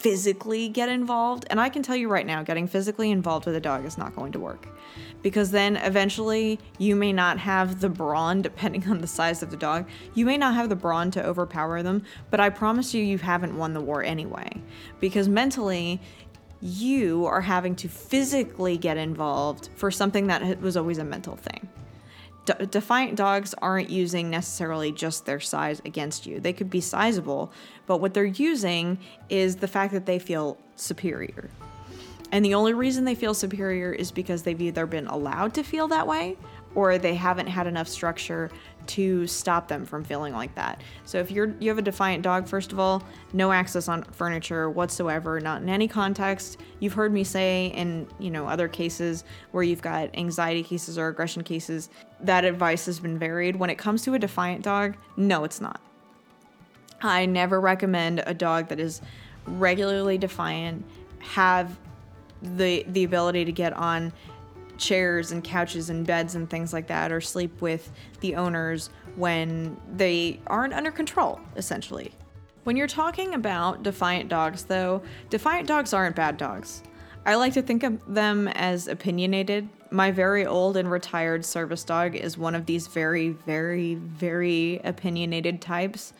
physically 0.00 0.68
get 0.68 0.88
involved. 0.88 1.46
And 1.50 1.60
I 1.60 1.68
can 1.68 1.82
tell 1.82 1.96
you 1.96 2.08
right 2.08 2.26
now, 2.26 2.42
getting 2.42 2.66
physically 2.66 3.10
involved 3.10 3.46
with 3.46 3.54
a 3.54 3.60
dog 3.60 3.84
is 3.84 3.98
not 3.98 4.16
going 4.16 4.32
to 4.32 4.38
work. 4.38 4.66
Because 5.22 5.50
then 5.50 5.76
eventually 5.76 6.58
you 6.78 6.96
may 6.96 7.12
not 7.12 7.38
have 7.38 7.80
the 7.80 7.88
brawn, 7.88 8.42
depending 8.50 8.88
on 8.88 9.00
the 9.00 9.06
size 9.06 9.42
of 9.42 9.50
the 9.50 9.56
dog, 9.56 9.88
you 10.14 10.24
may 10.24 10.36
not 10.36 10.54
have 10.54 10.68
the 10.68 10.76
brawn 10.76 11.10
to 11.12 11.24
overpower 11.24 11.82
them, 11.82 12.02
but 12.30 12.40
I 12.40 12.50
promise 12.50 12.94
you, 12.94 13.02
you 13.02 13.18
haven't 13.18 13.56
won 13.56 13.74
the 13.74 13.80
war 13.80 14.02
anyway. 14.02 14.50
Because 15.00 15.28
mentally, 15.28 16.00
you 16.60 17.26
are 17.26 17.40
having 17.40 17.74
to 17.74 17.88
physically 17.88 18.76
get 18.76 18.96
involved 18.96 19.70
for 19.76 19.90
something 19.90 20.26
that 20.26 20.60
was 20.60 20.76
always 20.76 20.98
a 20.98 21.04
mental 21.04 21.36
thing 21.36 21.68
defiant 22.70 23.16
dogs 23.16 23.54
aren't 23.60 23.90
using 23.90 24.30
necessarily 24.30 24.92
just 24.92 25.26
their 25.26 25.40
size 25.40 25.80
against 25.84 26.26
you. 26.26 26.40
They 26.40 26.52
could 26.52 26.70
be 26.70 26.80
sizable, 26.80 27.52
but 27.86 27.98
what 28.00 28.14
they're 28.14 28.24
using 28.24 28.98
is 29.28 29.56
the 29.56 29.68
fact 29.68 29.92
that 29.92 30.06
they 30.06 30.18
feel 30.18 30.58
superior. 30.76 31.50
And 32.32 32.44
the 32.44 32.54
only 32.54 32.74
reason 32.74 33.04
they 33.04 33.14
feel 33.14 33.34
superior 33.34 33.92
is 33.92 34.12
because 34.12 34.42
they've 34.42 34.60
either 34.60 34.86
been 34.86 35.06
allowed 35.08 35.54
to 35.54 35.62
feel 35.62 35.88
that 35.88 36.06
way 36.06 36.36
or 36.74 36.96
they 36.98 37.14
haven't 37.14 37.48
had 37.48 37.66
enough 37.66 37.88
structure 37.88 38.50
to 38.90 39.26
stop 39.26 39.68
them 39.68 39.84
from 39.84 40.02
feeling 40.02 40.32
like 40.32 40.54
that. 40.56 40.82
So 41.04 41.18
if 41.18 41.30
you're 41.30 41.54
you 41.60 41.68
have 41.68 41.78
a 41.78 41.82
defiant 41.82 42.22
dog 42.22 42.48
first 42.48 42.72
of 42.72 42.78
all, 42.78 43.02
no 43.32 43.52
access 43.52 43.88
on 43.88 44.02
furniture 44.04 44.68
whatsoever, 44.68 45.40
not 45.40 45.62
in 45.62 45.68
any 45.68 45.86
context. 45.86 46.58
You've 46.80 46.94
heard 46.94 47.12
me 47.12 47.22
say 47.22 47.68
in, 47.68 48.08
you 48.18 48.30
know, 48.30 48.46
other 48.48 48.68
cases 48.68 49.24
where 49.52 49.62
you've 49.62 49.82
got 49.82 50.16
anxiety 50.16 50.62
cases 50.62 50.98
or 50.98 51.08
aggression 51.08 51.42
cases, 51.44 51.88
that 52.20 52.44
advice 52.44 52.86
has 52.86 52.98
been 52.98 53.18
varied. 53.18 53.56
When 53.56 53.70
it 53.70 53.78
comes 53.78 54.02
to 54.02 54.14
a 54.14 54.18
defiant 54.18 54.62
dog, 54.62 54.96
no, 55.16 55.44
it's 55.44 55.60
not. 55.60 55.80
I 57.02 57.26
never 57.26 57.60
recommend 57.60 58.22
a 58.26 58.34
dog 58.34 58.68
that 58.68 58.80
is 58.80 59.00
regularly 59.46 60.18
defiant 60.18 60.84
have 61.20 61.78
the 62.42 62.84
the 62.88 63.04
ability 63.04 63.44
to 63.44 63.52
get 63.52 63.72
on 63.74 64.12
chairs 64.80 65.30
and 65.30 65.44
couches 65.44 65.90
and 65.90 66.06
beds 66.06 66.34
and 66.34 66.48
things 66.48 66.72
like 66.72 66.86
that 66.88 67.12
or 67.12 67.20
sleep 67.20 67.60
with 67.60 67.92
the 68.20 68.34
owners 68.34 68.90
when 69.16 69.76
they 69.94 70.40
aren't 70.46 70.74
under 70.74 70.90
control, 70.90 71.38
essentially. 71.56 72.12
When 72.64 72.76
you're 72.76 72.86
talking 72.86 73.34
about 73.34 73.82
defiant 73.82 74.28
dogs, 74.28 74.64
though, 74.64 75.02
defiant 75.28 75.68
dogs 75.68 75.92
aren't 75.94 76.16
bad 76.16 76.36
dogs. 76.36 76.82
I 77.24 77.34
like 77.34 77.52
to 77.54 77.62
think 77.62 77.82
of 77.82 78.00
them 78.12 78.48
as 78.48 78.88
opinionated. 78.88 79.68
My 79.90 80.10
very 80.10 80.46
old 80.46 80.76
and 80.76 80.90
retired 80.90 81.44
service 81.44 81.84
dog 81.84 82.16
is 82.16 82.38
one 82.38 82.54
of 82.54 82.66
these 82.66 82.86
very, 82.86 83.30
very, 83.30 83.94
very 83.94 84.80
opinionated 84.84 85.60
types. 85.60 86.12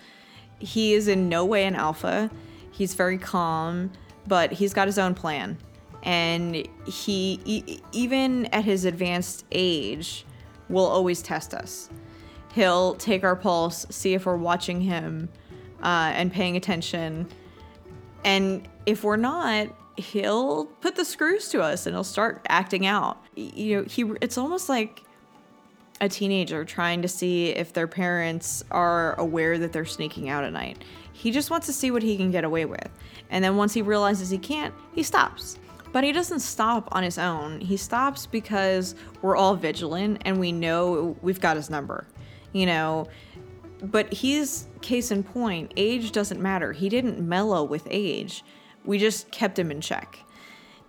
He 0.58 0.92
is 0.92 1.08
in 1.08 1.28
no 1.28 1.44
way 1.44 1.64
an 1.64 1.74
alpha. 1.74 2.30
He's 2.70 2.94
very 2.94 3.16
calm, 3.16 3.92
but 4.26 4.52
he's 4.52 4.74
got 4.74 4.88
his 4.88 4.98
own 4.98 5.14
plan 5.14 5.58
and 6.02 6.66
he 6.86 7.40
e- 7.44 7.80
even 7.92 8.46
at 8.46 8.64
his 8.64 8.84
advanced 8.84 9.44
age 9.52 10.24
will 10.68 10.86
always 10.86 11.22
test 11.22 11.54
us. 11.54 11.90
He'll 12.54 12.94
take 12.94 13.22
our 13.22 13.36
pulse 13.36 13.86
see 13.90 14.14
if 14.14 14.26
we're 14.26 14.36
watching 14.36 14.80
him 14.80 15.28
uh, 15.82 16.12
and 16.14 16.32
paying 16.32 16.56
attention. 16.56 17.28
And 18.24 18.68
if 18.86 19.04
we're 19.04 19.16
not 19.16 19.68
he'll 19.96 20.64
put 20.64 20.96
the 20.96 21.04
screws 21.04 21.48
to 21.50 21.62
us 21.62 21.86
and 21.86 21.94
he'll 21.94 22.04
start 22.04 22.44
acting 22.48 22.86
out. 22.86 23.22
You 23.36 23.78
know 23.78 23.84
he 23.84 24.04
it's 24.20 24.38
almost 24.38 24.68
like 24.68 25.02
a 26.00 26.08
teenager 26.08 26.64
trying 26.64 27.02
to 27.02 27.08
see 27.08 27.50
if 27.50 27.74
their 27.74 27.86
parents 27.86 28.64
are 28.70 29.18
aware 29.20 29.58
that 29.58 29.72
they're 29.72 29.84
sneaking 29.84 30.30
out 30.30 30.44
at 30.44 30.52
night. 30.52 30.82
He 31.12 31.30
just 31.30 31.50
wants 31.50 31.66
to 31.66 31.74
see 31.74 31.90
what 31.90 32.02
he 32.02 32.16
can 32.16 32.30
get 32.30 32.44
away 32.44 32.64
with. 32.64 32.88
And 33.28 33.44
then 33.44 33.56
once 33.56 33.74
he 33.74 33.82
realizes 33.82 34.30
he 34.30 34.38
can't 34.38 34.74
he 34.94 35.02
stops 35.02 35.58
but 35.92 36.04
he 36.04 36.12
doesn't 36.12 36.40
stop 36.40 36.88
on 36.92 37.02
his 37.02 37.18
own. 37.18 37.60
He 37.60 37.76
stops 37.76 38.26
because 38.26 38.94
we're 39.22 39.36
all 39.36 39.56
vigilant 39.56 40.22
and 40.24 40.38
we 40.38 40.52
know 40.52 41.16
we've 41.22 41.40
got 41.40 41.56
his 41.56 41.70
number. 41.70 42.06
You 42.52 42.66
know, 42.66 43.06
but 43.82 44.12
he's 44.12 44.66
case 44.82 45.10
in 45.10 45.22
point, 45.22 45.72
age 45.76 46.12
doesn't 46.12 46.40
matter. 46.40 46.72
He 46.72 46.88
didn't 46.88 47.20
mellow 47.20 47.62
with 47.64 47.86
age. 47.90 48.44
We 48.84 48.98
just 48.98 49.30
kept 49.30 49.58
him 49.58 49.70
in 49.70 49.80
check. 49.80 50.18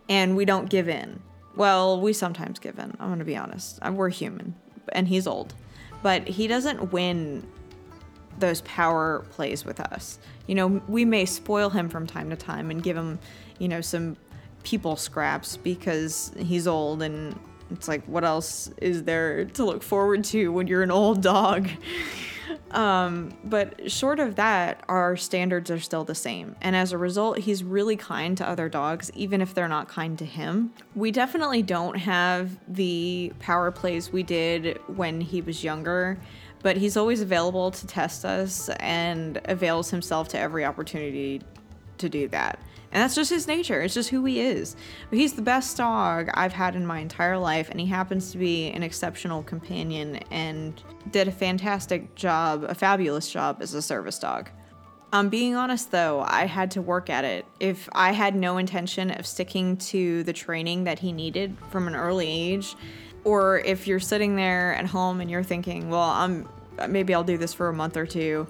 And 0.10 0.36
we 0.36 0.46
don't 0.46 0.70
give 0.70 0.90
in. 0.90 1.22
Well, 1.56 2.00
we 2.00 2.14
sometimes 2.14 2.60
give 2.60 2.80
in. 2.80 2.96
I'm 3.00 3.08
going 3.08 3.20
to 3.20 3.26
be 3.26 3.38
honest. 3.38 3.80
Uh, 3.82 3.92
we're 3.94 4.10
human, 4.10 4.56
and 4.94 5.08
he's 5.08 5.28
old. 5.28 5.54
But 6.02 6.28
he 6.28 6.48
doesn't 6.48 6.92
win 6.92 7.48
those 8.40 8.62
power 8.62 9.26
plays 9.32 9.66
with 9.66 9.80
us. 9.80 10.20
You 10.48 10.56
know, 10.56 10.68
we 10.88 11.06
may 11.06 11.26
spoil 11.26 11.70
him 11.70 11.90
from 11.90 12.08
time 12.08 12.30
to 12.30 12.36
time 12.36 12.72
and 12.72 12.82
give 12.82 12.98
him, 12.98 13.20
you 13.60 13.68
know, 13.68 13.82
some 13.82 14.18
people 14.64 14.96
scraps 14.96 15.58
because 15.58 16.32
he's 16.38 16.68
old 16.68 17.02
and 17.02 17.38
it's 17.72 17.88
like 17.88 18.04
what 18.06 18.24
else 18.24 18.70
is 18.82 19.04
there 19.04 19.46
to 19.46 19.66
look 19.66 19.84
forward 19.84 20.24
to 20.26 20.52
when 20.52 20.68
you're 20.68 20.84
an 20.84 20.92
old 20.92 21.22
dog? 21.22 21.70
Um, 22.72 23.34
but 23.44 23.92
short 23.92 24.20
of 24.20 24.36
that, 24.36 24.84
our 24.88 25.18
standards 25.18 25.70
are 25.70 25.80
still 25.80 26.04
the 26.04 26.16
same. 26.16 26.56
And 26.62 26.76
as 26.76 26.92
a 26.92 26.98
result, 26.98 27.40
he's 27.40 27.64
really 27.64 27.98
kind 27.98 28.38
to 28.38 28.48
other 28.48 28.70
dogs, 28.70 29.12
even 29.14 29.42
if 29.42 29.54
they're 29.54 29.68
not 29.68 29.88
kind 29.88 30.18
to 30.20 30.26
him. 30.26 30.72
We 30.96 31.12
definitely 31.12 31.64
don't 31.64 31.96
have 31.96 32.58
the 32.68 33.34
power 33.40 33.72
plays 33.72 34.12
we 34.12 34.24
did 34.24 34.80
when 34.88 35.22
he 35.22 35.42
was 35.42 35.64
younger, 35.64 36.18
but 36.64 36.78
he's 36.78 36.96
always 36.96 37.22
available 37.22 37.72
to 37.72 37.88
test 37.88 38.24
us 38.24 38.70
and 38.80 39.42
avails 39.46 39.90
himself 39.90 40.30
to 40.30 40.40
every 40.40 40.64
opportunity 40.64 41.42
to 41.98 42.10
do 42.10 42.28
that. 42.30 42.60
And 42.92 43.02
that's 43.02 43.16
just 43.16 43.30
his 43.30 43.48
nature. 43.48 43.82
It's 43.82 43.94
just 43.94 44.10
who 44.10 44.26
he 44.26 44.42
is. 44.42 44.76
But 45.10 45.20
he's 45.20 45.34
the 45.34 45.42
best 45.42 45.78
dog 45.78 46.30
I've 46.34 46.52
had 46.52 46.76
in 46.76 46.86
my 46.86 47.00
entire 47.00 47.38
life, 47.38 47.70
and 47.70 47.80
he 47.80 47.86
happens 47.86 48.32
to 48.32 48.38
be 48.38 48.70
an 48.72 48.84
exceptional 48.84 49.44
companion 49.44 50.20
and 50.30 50.82
did 51.10 51.28
a 51.28 51.32
fantastic 51.32 52.16
job, 52.16 52.66
a 52.66 52.76
fabulous 52.76 53.32
job 53.32 53.58
as 53.62 53.74
a 53.74 53.82
service 53.82 54.20
dog. 54.20 54.50
I'm 55.14 55.26
um, 55.26 55.30
being 55.30 55.56
honest 55.56 55.92
though, 55.92 56.22
I 56.22 56.46
had 56.46 56.72
to 56.72 56.82
work 56.82 57.10
at 57.10 57.26
it. 57.26 57.46
If 57.60 57.90
I 57.92 58.14
had 58.14 58.34
no 58.34 58.58
intention 58.58 59.12
of 59.12 59.26
sticking 59.26 59.76
to 59.78 60.24
the 60.24 60.32
training 60.32 60.86
that 60.86 61.00
he 61.00 61.12
needed 61.12 61.58
from 61.70 61.90
an 61.90 61.96
early 61.96 62.28
age, 62.28 62.78
or 63.26 63.60
if 63.60 63.88
you're 63.88 64.00
sitting 64.00 64.38
there 64.38 64.74
at 64.74 64.86
home 64.86 65.20
and 65.20 65.30
you're 65.30 65.44
thinking, 65.44 65.90
well, 65.90 66.10
I'm 66.10 66.48
maybe 66.88 67.14
I'll 67.14 67.26
do 67.26 67.38
this 67.38 67.54
for 67.54 67.68
a 67.68 67.74
month 67.74 67.98
or 67.98 68.06
two 68.06 68.48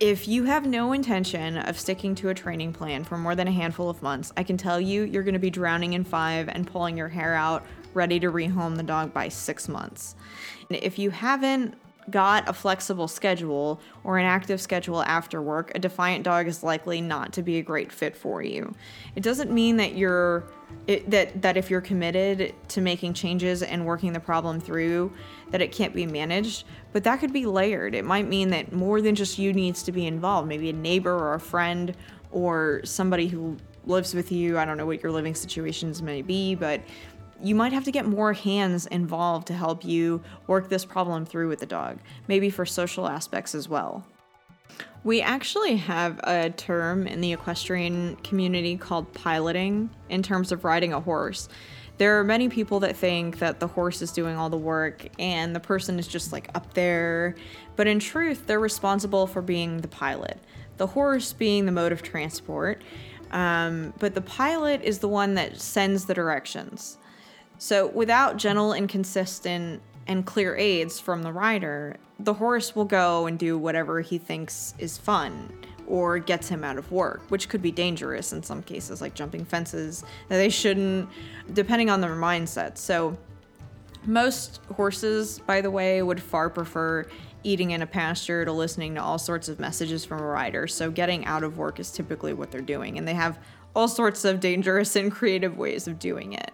if 0.00 0.26
you 0.26 0.44
have 0.44 0.66
no 0.66 0.92
intention 0.92 1.58
of 1.58 1.78
sticking 1.78 2.14
to 2.16 2.28
a 2.28 2.34
training 2.34 2.72
plan 2.72 3.04
for 3.04 3.16
more 3.16 3.34
than 3.34 3.48
a 3.48 3.52
handful 3.52 3.88
of 3.88 4.02
months, 4.02 4.32
I 4.36 4.42
can 4.42 4.56
tell 4.56 4.80
you 4.80 5.04
you're 5.04 5.22
going 5.22 5.34
to 5.34 5.40
be 5.40 5.50
drowning 5.50 5.92
in 5.92 6.04
five 6.04 6.48
and 6.48 6.66
pulling 6.66 6.96
your 6.96 7.08
hair 7.08 7.34
out, 7.34 7.64
ready 7.94 8.18
to 8.20 8.30
rehome 8.30 8.76
the 8.76 8.82
dog 8.82 9.12
by 9.12 9.28
six 9.28 9.68
months. 9.68 10.16
And 10.68 10.78
if 10.82 10.98
you 10.98 11.10
haven't 11.10 11.76
got 12.10 12.46
a 12.48 12.52
flexible 12.52 13.08
schedule 13.08 13.80
or 14.02 14.18
an 14.18 14.26
active 14.26 14.60
schedule 14.60 15.02
after 15.02 15.40
work, 15.40 15.72
a 15.74 15.78
defiant 15.78 16.24
dog 16.24 16.46
is 16.46 16.62
likely 16.62 17.00
not 17.00 17.32
to 17.32 17.42
be 17.42 17.58
a 17.58 17.62
great 17.62 17.90
fit 17.90 18.16
for 18.16 18.42
you. 18.42 18.74
It 19.16 19.22
doesn't 19.22 19.50
mean 19.50 19.76
that 19.78 19.96
you're 19.96 20.44
it, 20.86 21.08
that 21.10 21.40
that 21.42 21.56
if 21.56 21.70
you're 21.70 21.80
committed 21.80 22.54
to 22.68 22.80
making 22.80 23.14
changes 23.14 23.62
and 23.62 23.86
working 23.86 24.12
the 24.12 24.20
problem 24.20 24.60
through 24.60 25.12
that 25.50 25.60
it 25.60 25.72
can't 25.72 25.94
be 25.94 26.06
managed, 26.06 26.64
but 26.92 27.04
that 27.04 27.20
could 27.20 27.32
be 27.32 27.46
layered. 27.46 27.94
It 27.94 28.04
might 28.04 28.28
mean 28.28 28.50
that 28.50 28.72
more 28.72 29.00
than 29.00 29.14
just 29.14 29.38
you 29.38 29.52
needs 29.52 29.82
to 29.84 29.92
be 29.92 30.06
involved, 30.06 30.48
maybe 30.48 30.70
a 30.70 30.72
neighbor 30.72 31.12
or 31.12 31.34
a 31.34 31.40
friend 31.40 31.94
or 32.30 32.80
somebody 32.84 33.28
who 33.28 33.56
lives 33.86 34.14
with 34.14 34.32
you. 34.32 34.58
I 34.58 34.64
don't 34.64 34.76
know 34.76 34.86
what 34.86 35.02
your 35.02 35.12
living 35.12 35.34
situations 35.34 36.02
may 36.02 36.22
be, 36.22 36.54
but 36.54 36.80
you 37.42 37.54
might 37.54 37.72
have 37.72 37.84
to 37.84 37.92
get 37.92 38.06
more 38.06 38.32
hands 38.32 38.86
involved 38.86 39.46
to 39.48 39.54
help 39.54 39.84
you 39.84 40.22
work 40.46 40.68
this 40.68 40.84
problem 40.84 41.26
through 41.26 41.48
with 41.48 41.58
the 41.58 41.66
dog, 41.66 41.98
maybe 42.28 42.50
for 42.50 42.64
social 42.64 43.06
aspects 43.06 43.54
as 43.54 43.68
well. 43.68 44.04
We 45.04 45.20
actually 45.20 45.76
have 45.76 46.18
a 46.24 46.48
term 46.50 47.06
in 47.06 47.20
the 47.20 47.32
equestrian 47.32 48.16
community 48.16 48.78
called 48.78 49.12
piloting 49.12 49.90
in 50.08 50.22
terms 50.22 50.50
of 50.50 50.64
riding 50.64 50.94
a 50.94 51.00
horse. 51.00 51.48
There 51.96 52.18
are 52.18 52.24
many 52.24 52.48
people 52.48 52.80
that 52.80 52.96
think 52.96 53.38
that 53.38 53.60
the 53.60 53.68
horse 53.68 54.02
is 54.02 54.10
doing 54.10 54.36
all 54.36 54.50
the 54.50 54.56
work 54.56 55.06
and 55.18 55.54
the 55.54 55.60
person 55.60 55.98
is 55.98 56.08
just 56.08 56.32
like 56.32 56.50
up 56.54 56.74
there, 56.74 57.36
but 57.76 57.86
in 57.86 58.00
truth, 58.00 58.46
they're 58.46 58.58
responsible 58.58 59.26
for 59.28 59.40
being 59.40 59.80
the 59.80 59.88
pilot. 59.88 60.38
The 60.76 60.88
horse 60.88 61.32
being 61.32 61.66
the 61.66 61.72
mode 61.72 61.92
of 61.92 62.02
transport, 62.02 62.82
um, 63.30 63.94
but 64.00 64.14
the 64.14 64.20
pilot 64.20 64.82
is 64.82 64.98
the 64.98 65.08
one 65.08 65.34
that 65.34 65.60
sends 65.60 66.06
the 66.06 66.14
directions. 66.14 66.98
So, 67.58 67.86
without 67.86 68.38
gentle 68.38 68.72
and 68.72 68.88
consistent 68.88 69.80
and 70.08 70.26
clear 70.26 70.56
aids 70.56 70.98
from 70.98 71.22
the 71.22 71.32
rider, 71.32 71.96
the 72.18 72.34
horse 72.34 72.74
will 72.74 72.84
go 72.84 73.26
and 73.26 73.38
do 73.38 73.56
whatever 73.56 74.00
he 74.00 74.18
thinks 74.18 74.74
is 74.78 74.98
fun 74.98 75.63
or 75.86 76.18
gets 76.18 76.48
him 76.48 76.64
out 76.64 76.78
of 76.78 76.90
work, 76.90 77.22
which 77.28 77.48
could 77.48 77.62
be 77.62 77.70
dangerous 77.70 78.32
in 78.32 78.42
some 78.42 78.62
cases, 78.62 79.00
like 79.00 79.14
jumping 79.14 79.44
fences 79.44 80.02
that 80.28 80.36
they 80.36 80.48
shouldn't, 80.48 81.08
depending 81.52 81.90
on 81.90 82.00
their 82.00 82.14
mindset. 82.14 82.78
So, 82.78 83.16
most 84.06 84.60
horses, 84.74 85.38
by 85.38 85.62
the 85.62 85.70
way, 85.70 86.02
would 86.02 86.22
far 86.22 86.50
prefer 86.50 87.06
eating 87.42 87.70
in 87.70 87.80
a 87.80 87.86
pasture 87.86 88.44
to 88.44 88.52
listening 88.52 88.94
to 88.94 89.02
all 89.02 89.18
sorts 89.18 89.48
of 89.48 89.58
messages 89.58 90.04
from 90.04 90.20
a 90.20 90.26
rider. 90.26 90.66
So, 90.66 90.90
getting 90.90 91.24
out 91.24 91.42
of 91.42 91.58
work 91.58 91.80
is 91.80 91.90
typically 91.90 92.32
what 92.32 92.50
they're 92.50 92.60
doing, 92.60 92.98
and 92.98 93.06
they 93.06 93.14
have 93.14 93.38
all 93.74 93.88
sorts 93.88 94.24
of 94.24 94.40
dangerous 94.40 94.96
and 94.96 95.10
creative 95.10 95.56
ways 95.56 95.88
of 95.88 95.98
doing 95.98 96.32
it. 96.34 96.52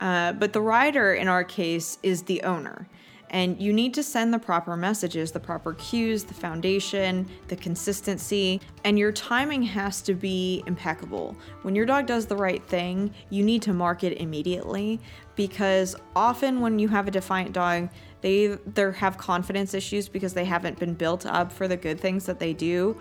Uh, 0.00 0.32
but 0.32 0.52
the 0.52 0.60
rider 0.60 1.12
in 1.12 1.28
our 1.28 1.44
case 1.44 1.98
is 2.02 2.22
the 2.24 2.42
owner. 2.42 2.88
And 3.30 3.60
you 3.60 3.72
need 3.72 3.94
to 3.94 4.02
send 4.02 4.32
the 4.32 4.38
proper 4.38 4.76
messages, 4.76 5.32
the 5.32 5.40
proper 5.40 5.74
cues, 5.74 6.24
the 6.24 6.34
foundation, 6.34 7.28
the 7.48 7.56
consistency, 7.56 8.60
and 8.84 8.98
your 8.98 9.12
timing 9.12 9.62
has 9.62 10.00
to 10.02 10.14
be 10.14 10.62
impeccable. 10.66 11.36
When 11.62 11.74
your 11.74 11.86
dog 11.86 12.06
does 12.06 12.26
the 12.26 12.36
right 12.36 12.64
thing, 12.64 13.12
you 13.30 13.44
need 13.44 13.62
to 13.62 13.72
mark 13.72 14.04
it 14.04 14.18
immediately 14.18 15.00
because 15.36 15.94
often 16.16 16.60
when 16.60 16.78
you 16.78 16.88
have 16.88 17.06
a 17.06 17.10
defiant 17.10 17.52
dog, 17.52 17.90
they 18.20 18.48
they 18.74 18.90
have 18.92 19.16
confidence 19.16 19.74
issues 19.74 20.08
because 20.08 20.34
they 20.34 20.44
haven't 20.44 20.78
been 20.78 20.94
built 20.94 21.24
up 21.26 21.52
for 21.52 21.68
the 21.68 21.76
good 21.76 22.00
things 22.00 22.26
that 22.26 22.40
they 22.40 22.52
do 22.52 22.98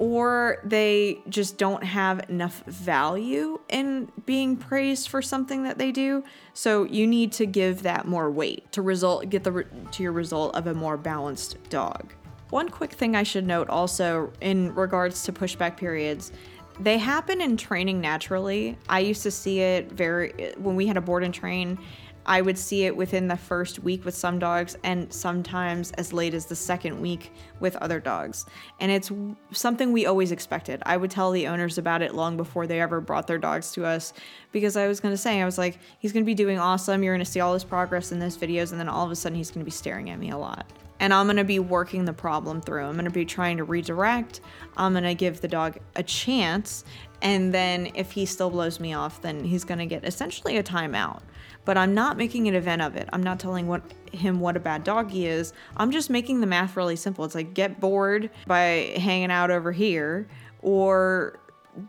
or 0.00 0.56
they 0.64 1.20
just 1.28 1.58
don't 1.58 1.84
have 1.84 2.28
enough 2.30 2.64
value 2.64 3.60
in 3.68 4.10
being 4.24 4.56
praised 4.56 5.10
for 5.10 5.20
something 5.20 5.62
that 5.62 5.76
they 5.76 5.92
do. 5.92 6.24
So 6.54 6.84
you 6.84 7.06
need 7.06 7.32
to 7.32 7.44
give 7.44 7.82
that 7.82 8.08
more 8.08 8.30
weight 8.30 8.72
to 8.72 8.80
result 8.80 9.28
get 9.28 9.44
the 9.44 9.66
to 9.92 10.02
your 10.02 10.12
result 10.12 10.56
of 10.56 10.66
a 10.66 10.72
more 10.72 10.96
balanced 10.96 11.58
dog. 11.68 12.14
One 12.48 12.70
quick 12.70 12.92
thing 12.92 13.14
I 13.14 13.22
should 13.22 13.46
note 13.46 13.68
also 13.68 14.32
in 14.40 14.74
regards 14.74 15.22
to 15.24 15.34
pushback 15.34 15.76
periods, 15.76 16.32
they 16.80 16.96
happen 16.96 17.42
in 17.42 17.58
training 17.58 18.00
naturally. 18.00 18.78
I 18.88 19.00
used 19.00 19.22
to 19.24 19.30
see 19.30 19.60
it 19.60 19.92
very 19.92 20.54
when 20.56 20.76
we 20.76 20.86
had 20.86 20.96
a 20.96 21.02
board 21.02 21.24
and 21.24 21.34
train 21.34 21.78
I 22.26 22.40
would 22.40 22.58
see 22.58 22.84
it 22.84 22.96
within 22.96 23.28
the 23.28 23.36
first 23.36 23.80
week 23.80 24.04
with 24.04 24.14
some 24.14 24.38
dogs 24.38 24.76
and 24.84 25.12
sometimes 25.12 25.90
as 25.92 26.12
late 26.12 26.34
as 26.34 26.46
the 26.46 26.54
second 26.54 27.00
week 27.00 27.32
with 27.60 27.76
other 27.76 27.98
dogs. 27.98 28.46
And 28.78 28.92
it's 28.92 29.10
something 29.52 29.92
we 29.92 30.06
always 30.06 30.30
expected. 30.30 30.82
I 30.84 30.96
would 30.96 31.10
tell 31.10 31.30
the 31.30 31.46
owners 31.46 31.78
about 31.78 32.02
it 32.02 32.14
long 32.14 32.36
before 32.36 32.66
they 32.66 32.80
ever 32.80 33.00
brought 33.00 33.26
their 33.26 33.38
dogs 33.38 33.72
to 33.72 33.84
us 33.84 34.12
because 34.52 34.76
I 34.76 34.86
was 34.86 35.00
going 35.00 35.14
to 35.14 35.18
say, 35.18 35.40
I 35.40 35.44
was 35.44 35.58
like, 35.58 35.78
he's 35.98 36.12
going 36.12 36.24
to 36.24 36.26
be 36.26 36.34
doing 36.34 36.58
awesome. 36.58 37.02
You're 37.02 37.14
going 37.14 37.24
to 37.24 37.30
see 37.30 37.40
all 37.40 37.54
this 37.54 37.64
progress 37.64 38.12
in 38.12 38.18
those 38.18 38.36
videos. 38.36 38.70
And 38.70 38.78
then 38.78 38.88
all 38.88 39.04
of 39.04 39.10
a 39.10 39.16
sudden, 39.16 39.36
he's 39.36 39.50
going 39.50 39.62
to 39.62 39.64
be 39.64 39.70
staring 39.70 40.10
at 40.10 40.18
me 40.18 40.30
a 40.30 40.38
lot. 40.38 40.70
And 41.00 41.14
I'm 41.14 41.26
going 41.26 41.38
to 41.38 41.44
be 41.44 41.58
working 41.58 42.04
the 42.04 42.12
problem 42.12 42.60
through. 42.60 42.84
I'm 42.84 42.92
going 42.92 43.06
to 43.06 43.10
be 43.10 43.24
trying 43.24 43.56
to 43.56 43.64
redirect. 43.64 44.42
I'm 44.76 44.92
going 44.92 45.04
to 45.04 45.14
give 45.14 45.40
the 45.40 45.48
dog 45.48 45.78
a 45.96 46.02
chance. 46.02 46.84
And 47.22 47.54
then 47.54 47.90
if 47.94 48.12
he 48.12 48.26
still 48.26 48.50
blows 48.50 48.78
me 48.80 48.92
off, 48.92 49.22
then 49.22 49.42
he's 49.42 49.64
going 49.64 49.78
to 49.78 49.86
get 49.86 50.04
essentially 50.04 50.58
a 50.58 50.62
timeout 50.62 51.22
but 51.64 51.76
I'm 51.76 51.94
not 51.94 52.16
making 52.16 52.48
an 52.48 52.54
event 52.54 52.82
of 52.82 52.96
it. 52.96 53.08
I'm 53.12 53.22
not 53.22 53.38
telling 53.38 53.66
what 53.66 53.82
him 54.12 54.40
what 54.40 54.56
a 54.56 54.60
bad 54.60 54.84
dog 54.84 55.10
he 55.10 55.26
is. 55.26 55.52
I'm 55.76 55.90
just 55.90 56.10
making 56.10 56.40
the 56.40 56.46
math 56.46 56.76
really 56.76 56.96
simple. 56.96 57.24
It's 57.24 57.34
like 57.34 57.54
get 57.54 57.80
bored 57.80 58.30
by 58.46 58.94
hanging 58.96 59.30
out 59.30 59.50
over 59.50 59.72
here 59.72 60.26
or 60.62 61.38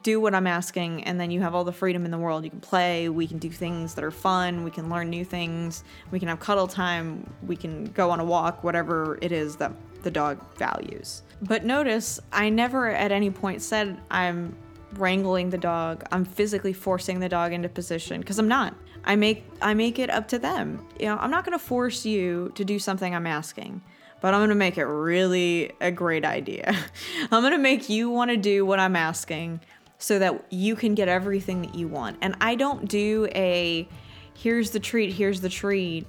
do 0.03 0.19
what 0.19 0.35
I'm 0.35 0.47
asking 0.47 1.03
and 1.05 1.19
then 1.19 1.31
you 1.31 1.41
have 1.41 1.55
all 1.55 1.63
the 1.63 1.71
freedom 1.71 2.05
in 2.05 2.11
the 2.11 2.17
world. 2.17 2.43
You 2.43 2.51
can 2.51 2.61
play, 2.61 3.09
we 3.09 3.27
can 3.27 3.39
do 3.39 3.49
things 3.49 3.95
that 3.95 4.03
are 4.03 4.11
fun, 4.11 4.63
we 4.63 4.71
can 4.71 4.89
learn 4.89 5.09
new 5.09 5.25
things, 5.25 5.83
we 6.11 6.19
can 6.19 6.27
have 6.27 6.39
cuddle 6.39 6.67
time, 6.67 7.27
we 7.45 7.55
can 7.55 7.85
go 7.85 8.11
on 8.11 8.19
a 8.19 8.25
walk, 8.25 8.63
whatever 8.63 9.17
it 9.21 9.31
is 9.31 9.55
that 9.57 9.71
the 10.03 10.11
dog 10.11 10.39
values. 10.57 11.23
But 11.41 11.65
notice 11.65 12.19
I 12.31 12.49
never 12.49 12.89
at 12.89 13.11
any 13.11 13.31
point 13.31 13.61
said 13.61 13.99
I'm 14.11 14.55
wrangling 14.93 15.49
the 15.49 15.57
dog. 15.57 16.03
I'm 16.11 16.25
physically 16.25 16.73
forcing 16.73 17.19
the 17.19 17.29
dog 17.29 17.53
into 17.53 17.69
position 17.69 18.21
because 18.21 18.39
I'm 18.39 18.47
not. 18.47 18.75
I 19.03 19.15
make 19.15 19.45
I 19.61 19.73
make 19.73 19.99
it 19.99 20.09
up 20.09 20.27
to 20.29 20.39
them. 20.39 20.85
You 20.99 21.07
know, 21.07 21.17
I'm 21.17 21.31
not 21.31 21.45
going 21.45 21.57
to 21.57 21.63
force 21.63 22.05
you 22.05 22.51
to 22.55 22.63
do 22.63 22.79
something 22.79 23.15
I'm 23.15 23.27
asking, 23.27 23.81
but 24.21 24.33
I'm 24.33 24.39
going 24.39 24.49
to 24.49 24.55
make 24.55 24.77
it 24.77 24.85
really 24.85 25.71
a 25.81 25.91
great 25.91 26.25
idea. 26.25 26.75
I'm 27.31 27.41
going 27.41 27.53
to 27.53 27.57
make 27.57 27.89
you 27.89 28.09
want 28.09 28.31
to 28.31 28.37
do 28.37 28.65
what 28.65 28.79
I'm 28.79 28.95
asking 28.95 29.61
so 29.97 30.17
that 30.19 30.45
you 30.49 30.75
can 30.75 30.95
get 30.95 31.07
everything 31.07 31.61
that 31.61 31.75
you 31.75 31.87
want. 31.87 32.17
And 32.21 32.35
I 32.41 32.55
don't 32.55 32.87
do 32.87 33.27
a 33.33 33.87
here's 34.35 34.71
the 34.71 34.79
treat, 34.79 35.13
here's 35.13 35.41
the 35.41 35.49
treat. 35.49 36.07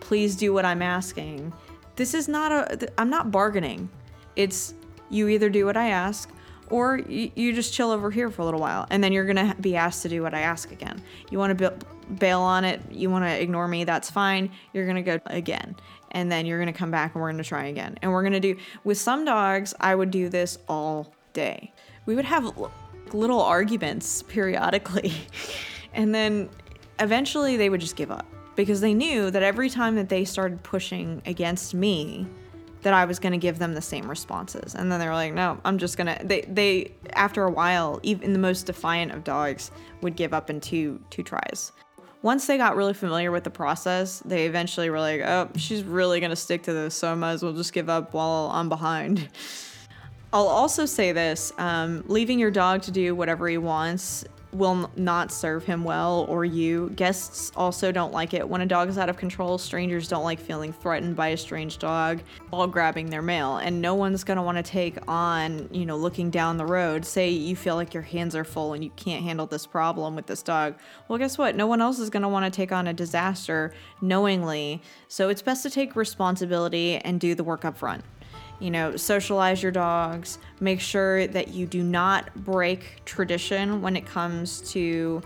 Please 0.00 0.36
do 0.36 0.52
what 0.52 0.64
I'm 0.64 0.82
asking. 0.82 1.52
This 1.96 2.14
is 2.14 2.28
not 2.28 2.52
a 2.52 2.88
I'm 2.98 3.10
not 3.10 3.30
bargaining. 3.30 3.88
It's 4.36 4.74
you 5.10 5.28
either 5.28 5.48
do 5.48 5.66
what 5.66 5.76
I 5.76 5.88
ask 5.88 6.30
or 6.70 6.98
you, 6.98 7.54
just 7.54 7.72
chill 7.72 7.90
over 7.90 8.10
here 8.10 8.30
for 8.30 8.42
a 8.42 8.44
little 8.44 8.60
while 8.60 8.86
and 8.90 9.02
then 9.02 9.12
you're 9.12 9.24
going 9.24 9.48
to 9.48 9.54
be 9.60 9.74
asked 9.74 10.02
to 10.02 10.08
do 10.08 10.22
what 10.22 10.34
I 10.34 10.40
ask 10.40 10.70
again. 10.70 11.02
You 11.30 11.38
want 11.38 11.58
to 11.58 11.72
bail 12.16 12.40
on 12.40 12.64
it, 12.64 12.80
you 12.90 13.10
want 13.10 13.24
to 13.24 13.40
ignore 13.42 13.68
me, 13.68 13.84
that's 13.84 14.10
fine. 14.10 14.50
You're 14.72 14.84
going 14.84 14.96
to 14.96 15.02
go 15.02 15.18
again. 15.26 15.76
And 16.10 16.32
then 16.32 16.46
you're 16.46 16.58
going 16.58 16.72
to 16.72 16.78
come 16.78 16.90
back 16.90 17.14
and 17.14 17.22
we're 17.22 17.30
going 17.30 17.42
to 17.42 17.48
try 17.48 17.66
again. 17.66 17.98
And 18.00 18.12
we're 18.12 18.22
going 18.22 18.32
to 18.32 18.40
do, 18.40 18.56
with 18.84 18.98
some 18.98 19.24
dogs, 19.24 19.74
I 19.80 19.94
would 19.94 20.10
do 20.10 20.28
this 20.28 20.58
all 20.68 21.12
day. 21.32 21.72
We 22.06 22.14
would 22.14 22.24
have 22.24 22.52
little 23.12 23.42
arguments 23.42 24.22
periodically. 24.22 25.12
and 25.92 26.14
then 26.14 26.48
eventually 26.98 27.56
they 27.56 27.68
would 27.68 27.80
just 27.80 27.96
give 27.96 28.10
up 28.10 28.26
because 28.56 28.80
they 28.80 28.94
knew 28.94 29.30
that 29.30 29.42
every 29.42 29.70
time 29.70 29.96
that 29.96 30.08
they 30.08 30.24
started 30.24 30.62
pushing 30.62 31.22
against 31.26 31.74
me, 31.74 32.26
that 32.82 32.94
I 32.94 33.04
was 33.04 33.18
going 33.18 33.32
to 33.32 33.38
give 33.38 33.58
them 33.58 33.74
the 33.74 33.82
same 33.82 34.08
responses. 34.08 34.74
And 34.74 34.90
then 34.90 35.00
they 35.00 35.06
were 35.06 35.14
like, 35.14 35.34
no, 35.34 35.60
I'm 35.64 35.78
just 35.78 35.96
going 35.96 36.06
to 36.06 36.24
they 36.24 36.42
they 36.42 36.92
after 37.12 37.44
a 37.44 37.50
while, 37.50 38.00
even 38.02 38.32
the 38.32 38.38
most 38.38 38.66
defiant 38.66 39.12
of 39.12 39.24
dogs 39.24 39.70
would 40.00 40.16
give 40.16 40.32
up 40.32 40.50
in 40.50 40.60
two 40.60 41.00
two 41.10 41.22
tries. 41.22 41.72
Once 42.22 42.46
they 42.46 42.56
got 42.56 42.76
really 42.76 42.94
familiar 42.94 43.30
with 43.30 43.44
the 43.44 43.50
process, 43.50 44.20
they 44.24 44.46
eventually 44.46 44.90
were 44.90 44.98
like, 44.98 45.20
oh, 45.20 45.48
she's 45.56 45.84
really 45.84 46.18
going 46.18 46.30
to 46.30 46.36
stick 46.36 46.62
to 46.64 46.72
this, 46.72 46.94
so 46.94 47.12
I 47.12 47.14
might 47.14 47.32
as 47.32 47.42
well 47.42 47.52
just 47.52 47.72
give 47.72 47.88
up 47.88 48.12
while 48.12 48.50
I'm 48.52 48.68
behind. 48.68 49.28
I'll 50.32 50.48
also 50.48 50.84
say 50.84 51.12
this 51.12 51.52
um, 51.56 52.04
leaving 52.06 52.38
your 52.38 52.50
dog 52.50 52.82
to 52.82 52.90
do 52.90 53.14
whatever 53.14 53.48
he 53.48 53.56
wants 53.56 54.24
will 54.52 54.90
not 54.96 55.30
serve 55.30 55.64
him 55.64 55.84
well 55.84 56.26
or 56.28 56.44
you. 56.44 56.90
Guests 56.96 57.52
also 57.54 57.92
don't 57.92 58.12
like 58.12 58.32
it 58.32 58.48
when 58.48 58.60
a 58.60 58.66
dog 58.66 58.88
is 58.88 58.98
out 58.98 59.08
of 59.08 59.16
control. 59.16 59.58
Strangers 59.58 60.08
don't 60.08 60.24
like 60.24 60.40
feeling 60.40 60.72
threatened 60.72 61.16
by 61.16 61.28
a 61.28 61.36
strange 61.36 61.78
dog 61.78 62.20
while 62.50 62.66
grabbing 62.66 63.10
their 63.10 63.22
mail. 63.22 63.58
And 63.58 63.82
no 63.82 63.94
one's 63.94 64.24
going 64.24 64.36
to 64.36 64.42
want 64.42 64.56
to 64.56 64.62
take 64.62 64.96
on, 65.06 65.68
you 65.72 65.84
know, 65.84 65.96
looking 65.96 66.30
down 66.30 66.56
the 66.56 66.66
road. 66.66 67.04
Say 67.04 67.30
you 67.30 67.56
feel 67.56 67.74
like 67.74 67.92
your 67.92 68.02
hands 68.02 68.34
are 68.34 68.44
full 68.44 68.72
and 68.72 68.82
you 68.82 68.90
can't 68.90 69.22
handle 69.22 69.46
this 69.46 69.66
problem 69.66 70.16
with 70.16 70.26
this 70.26 70.42
dog. 70.42 70.76
Well, 71.08 71.18
guess 71.18 71.36
what? 71.36 71.54
No 71.54 71.66
one 71.66 71.82
else 71.82 71.98
is 71.98 72.10
going 72.10 72.22
to 72.22 72.28
want 72.28 72.44
to 72.46 72.56
take 72.56 72.72
on 72.72 72.86
a 72.86 72.94
disaster 72.94 73.72
knowingly. 74.00 74.82
So 75.08 75.28
it's 75.28 75.42
best 75.42 75.62
to 75.64 75.70
take 75.70 75.94
responsibility 75.94 76.96
and 76.96 77.20
do 77.20 77.34
the 77.34 77.44
work 77.44 77.64
up 77.64 77.76
front 77.76 78.04
you 78.60 78.70
know, 78.70 78.96
socialize 78.96 79.62
your 79.62 79.72
dogs, 79.72 80.38
make 80.60 80.80
sure 80.80 81.26
that 81.28 81.48
you 81.48 81.66
do 81.66 81.82
not 81.82 82.34
break 82.44 83.04
tradition 83.04 83.80
when 83.82 83.96
it 83.96 84.06
comes 84.06 84.60
to 84.72 85.22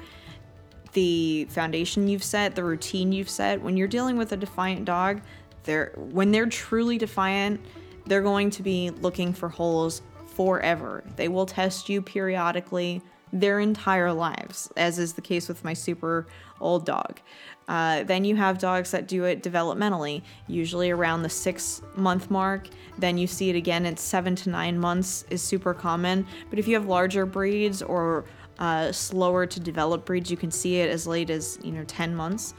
the 0.93 1.47
foundation 1.47 2.09
you've 2.09 2.25
set, 2.25 2.55
the 2.55 2.65
routine 2.65 3.13
you've 3.13 3.31
set. 3.31 3.61
When 3.61 3.77
you're 3.77 3.89
dealing 3.89 4.19
with 4.19 4.33
a 4.33 4.37
defiant 4.37 4.85
dog, 4.85 5.23
they're 5.65 5.93
when 5.97 6.31
they're 6.33 6.47
truly 6.47 6.99
defiant, 6.99 7.61
they're 8.07 8.23
going 8.23 8.51
to 8.51 8.63
be 8.63 8.91
looking 8.91 9.33
for 9.33 9.49
holes 9.49 10.03
forever. 10.27 11.05
They 11.17 11.29
will 11.29 11.47
test 11.47 11.89
you 11.89 12.03
periodically 12.03 13.01
their 13.33 13.61
entire 13.61 14.13
lives, 14.13 14.71
as 14.77 14.99
is 14.99 15.15
the 15.15 15.23
case 15.23 15.49
with 15.49 15.65
my 15.65 15.73
super 15.73 16.27
old 16.61 16.85
dog. 16.85 17.21
Uh, 17.69 18.03
then 18.05 18.25
you 18.25 18.37
have 18.37 18.59
dogs 18.59 18.91
that 18.91 19.07
do 19.07 19.25
it 19.25 19.43
developmentally, 19.43 20.23
usually 20.47 20.91
around 20.91 21.23
the 21.23 21.29
six 21.29 21.83
month 21.97 22.31
mark. 22.31 22.69
Then 22.99 23.17
you 23.17 23.27
see 23.27 23.51
it 23.51 23.57
again 23.57 23.87
at 23.87 23.99
seven 23.99 24.35
to 24.37 24.51
nine 24.51 24.79
months 24.79 25.25
is 25.31 25.43
super 25.43 25.73
common. 25.73 26.27
But 26.51 26.59
if 26.59 26.67
you 26.67 26.75
have 26.75 26.87
larger 26.87 27.25
breeds 27.27 27.83
or 27.83 28.25
uh, 28.59 28.93
slower 28.93 29.47
to 29.47 29.61
develop 29.61 30.05
breeds, 30.05 30.31
you 30.31 30.37
can 30.37 30.51
see 30.51 30.77
it 30.77 30.91
as 30.91 31.07
late 31.07 31.31
as 31.31 31.59
you 31.63 31.73
know 31.73 31.85
10 31.85 32.15
months, 32.15 32.55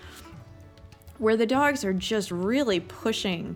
where 1.17 1.37
the 1.37 1.45
dogs 1.45 1.85
are 1.85 1.93
just 1.93 2.31
really 2.31 2.79
pushing, 2.79 3.55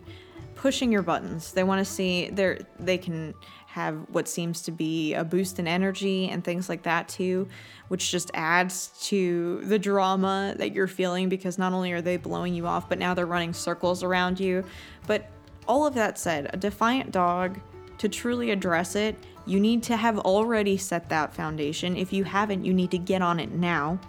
pushing 0.54 0.92
your 0.92 1.02
buttons. 1.02 1.52
They 1.52 1.64
want 1.64 1.80
to 1.80 1.84
see 1.84 2.30
they're 2.30 2.60
they 2.78 2.98
can 2.98 3.34
have 3.68 3.96
what 4.08 4.26
seems 4.26 4.62
to 4.62 4.70
be 4.70 5.12
a 5.12 5.22
boost 5.22 5.58
in 5.58 5.68
energy 5.68 6.28
and 6.28 6.42
things 6.42 6.70
like 6.70 6.82
that 6.84 7.06
too, 7.06 7.46
which 7.88 8.10
just 8.10 8.30
adds 8.32 8.88
to 9.02 9.60
the 9.64 9.78
drama 9.78 10.54
that 10.56 10.72
you're 10.72 10.86
feeling 10.86 11.28
because 11.28 11.58
not 11.58 11.74
only 11.74 11.92
are 11.92 12.00
they 12.00 12.16
blowing 12.16 12.54
you 12.54 12.66
off, 12.66 12.88
but 12.88 12.98
now 12.98 13.12
they're 13.12 13.26
running 13.26 13.52
circles 13.52 14.02
around 14.02 14.40
you. 14.40 14.64
But 15.06 15.28
all 15.66 15.86
of 15.86 15.92
that 15.94 16.18
said, 16.18 16.48
a 16.52 16.56
defiant 16.56 17.12
dog, 17.12 17.60
to 17.98 18.08
truly 18.08 18.50
address 18.52 18.96
it, 18.96 19.16
you 19.44 19.60
need 19.60 19.82
to 19.82 19.96
have 19.96 20.18
already 20.20 20.76
set 20.76 21.08
that 21.10 21.34
foundation. 21.34 21.96
If 21.96 22.12
you 22.12 22.24
haven't, 22.24 22.64
you 22.64 22.72
need 22.72 22.90
to 22.92 22.98
get 22.98 23.20
on 23.20 23.38
it 23.38 23.52
now. 23.52 24.00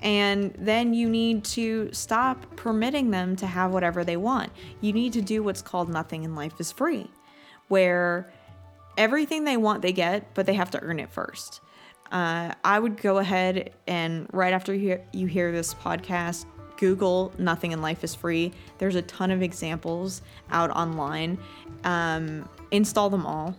And 0.00 0.54
then 0.56 0.94
you 0.94 1.10
need 1.10 1.44
to 1.44 1.90
stop 1.92 2.56
permitting 2.56 3.10
them 3.10 3.36
to 3.36 3.46
have 3.46 3.72
whatever 3.72 4.02
they 4.04 4.16
want. 4.16 4.50
You 4.80 4.92
need 4.92 5.12
to 5.14 5.20
do 5.20 5.42
what's 5.42 5.60
called 5.60 5.90
nothing 5.90 6.22
in 6.22 6.34
life 6.34 6.60
is 6.60 6.70
free, 6.72 7.10
where 7.66 8.32
everything 8.98 9.44
they 9.44 9.56
want 9.56 9.80
they 9.80 9.92
get, 9.92 10.34
but 10.34 10.44
they 10.44 10.54
have 10.54 10.70
to 10.72 10.82
earn 10.82 11.00
it 11.00 11.10
first. 11.10 11.62
Uh, 12.12 12.52
I 12.64 12.78
would 12.78 13.00
go 13.00 13.18
ahead 13.18 13.72
and 13.86 14.28
right 14.32 14.52
after 14.52 14.74
you 14.74 14.80
hear, 14.80 15.04
you 15.12 15.26
hear 15.26 15.52
this 15.52 15.72
podcast, 15.72 16.44
Google 16.76 17.32
Nothing 17.38 17.72
in 17.72 17.80
Life 17.80 18.04
is 18.04 18.14
Free. 18.14 18.52
There's 18.78 18.94
a 18.94 19.02
ton 19.02 19.30
of 19.30 19.42
examples 19.42 20.22
out 20.50 20.70
online. 20.70 21.38
Um, 21.84 22.48
install 22.70 23.08
them 23.10 23.24
all. 23.24 23.56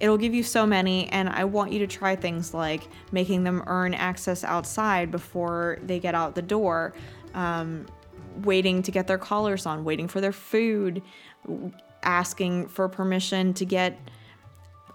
It'll 0.00 0.18
give 0.18 0.34
you 0.34 0.42
so 0.42 0.64
many, 0.64 1.08
and 1.08 1.28
I 1.28 1.44
want 1.44 1.72
you 1.72 1.80
to 1.80 1.86
try 1.86 2.14
things 2.14 2.54
like 2.54 2.88
making 3.10 3.42
them 3.44 3.62
earn 3.66 3.94
access 3.94 4.44
outside 4.44 5.10
before 5.10 5.78
they 5.82 5.98
get 5.98 6.14
out 6.14 6.34
the 6.34 6.42
door, 6.42 6.94
um, 7.34 7.86
waiting 8.42 8.82
to 8.82 8.92
get 8.92 9.08
their 9.08 9.18
collars 9.18 9.66
on, 9.66 9.84
waiting 9.84 10.06
for 10.06 10.20
their 10.20 10.32
food, 10.32 11.02
asking 12.02 12.68
for 12.68 12.88
permission 12.88 13.54
to 13.54 13.64
get 13.64 13.98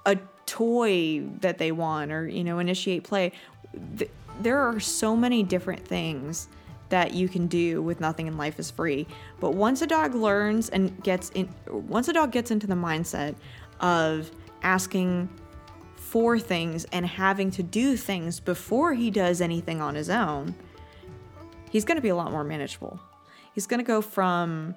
a 0.05 0.17
toy 0.45 1.23
that 1.41 1.57
they 1.57 1.71
want 1.71 2.11
or 2.11 2.27
you 2.27 2.43
know 2.43 2.59
initiate 2.59 3.03
play. 3.03 3.31
Th- 3.97 4.11
there 4.41 4.59
are 4.59 4.79
so 4.79 5.15
many 5.15 5.43
different 5.43 5.87
things 5.87 6.47
that 6.89 7.13
you 7.13 7.29
can 7.29 7.47
do 7.47 7.81
with 7.81 7.99
nothing 7.99 8.27
in 8.27 8.37
life 8.37 8.59
is 8.59 8.69
free. 8.69 9.07
But 9.39 9.53
once 9.55 9.81
a 9.81 9.87
dog 9.87 10.15
learns 10.15 10.69
and 10.69 11.01
gets 11.03 11.29
in 11.31 11.49
once 11.67 12.07
a 12.07 12.13
dog 12.13 12.31
gets 12.31 12.51
into 12.51 12.67
the 12.67 12.75
mindset 12.75 13.35
of 13.79 14.31
asking 14.61 15.29
for 15.95 16.37
things 16.39 16.85
and 16.91 17.05
having 17.05 17.49
to 17.51 17.63
do 17.63 17.97
things 17.97 18.39
before 18.39 18.93
he 18.93 19.09
does 19.09 19.41
anything 19.41 19.81
on 19.81 19.95
his 19.95 20.09
own 20.09 20.53
he's 21.73 21.85
going 21.85 21.97
to 21.97 22.01
be 22.01 22.09
a 22.09 22.15
lot 22.15 22.31
more 22.31 22.43
manageable. 22.43 22.99
He's 23.55 23.65
going 23.65 23.79
to 23.79 23.83
go 23.83 23.99
from 23.99 24.75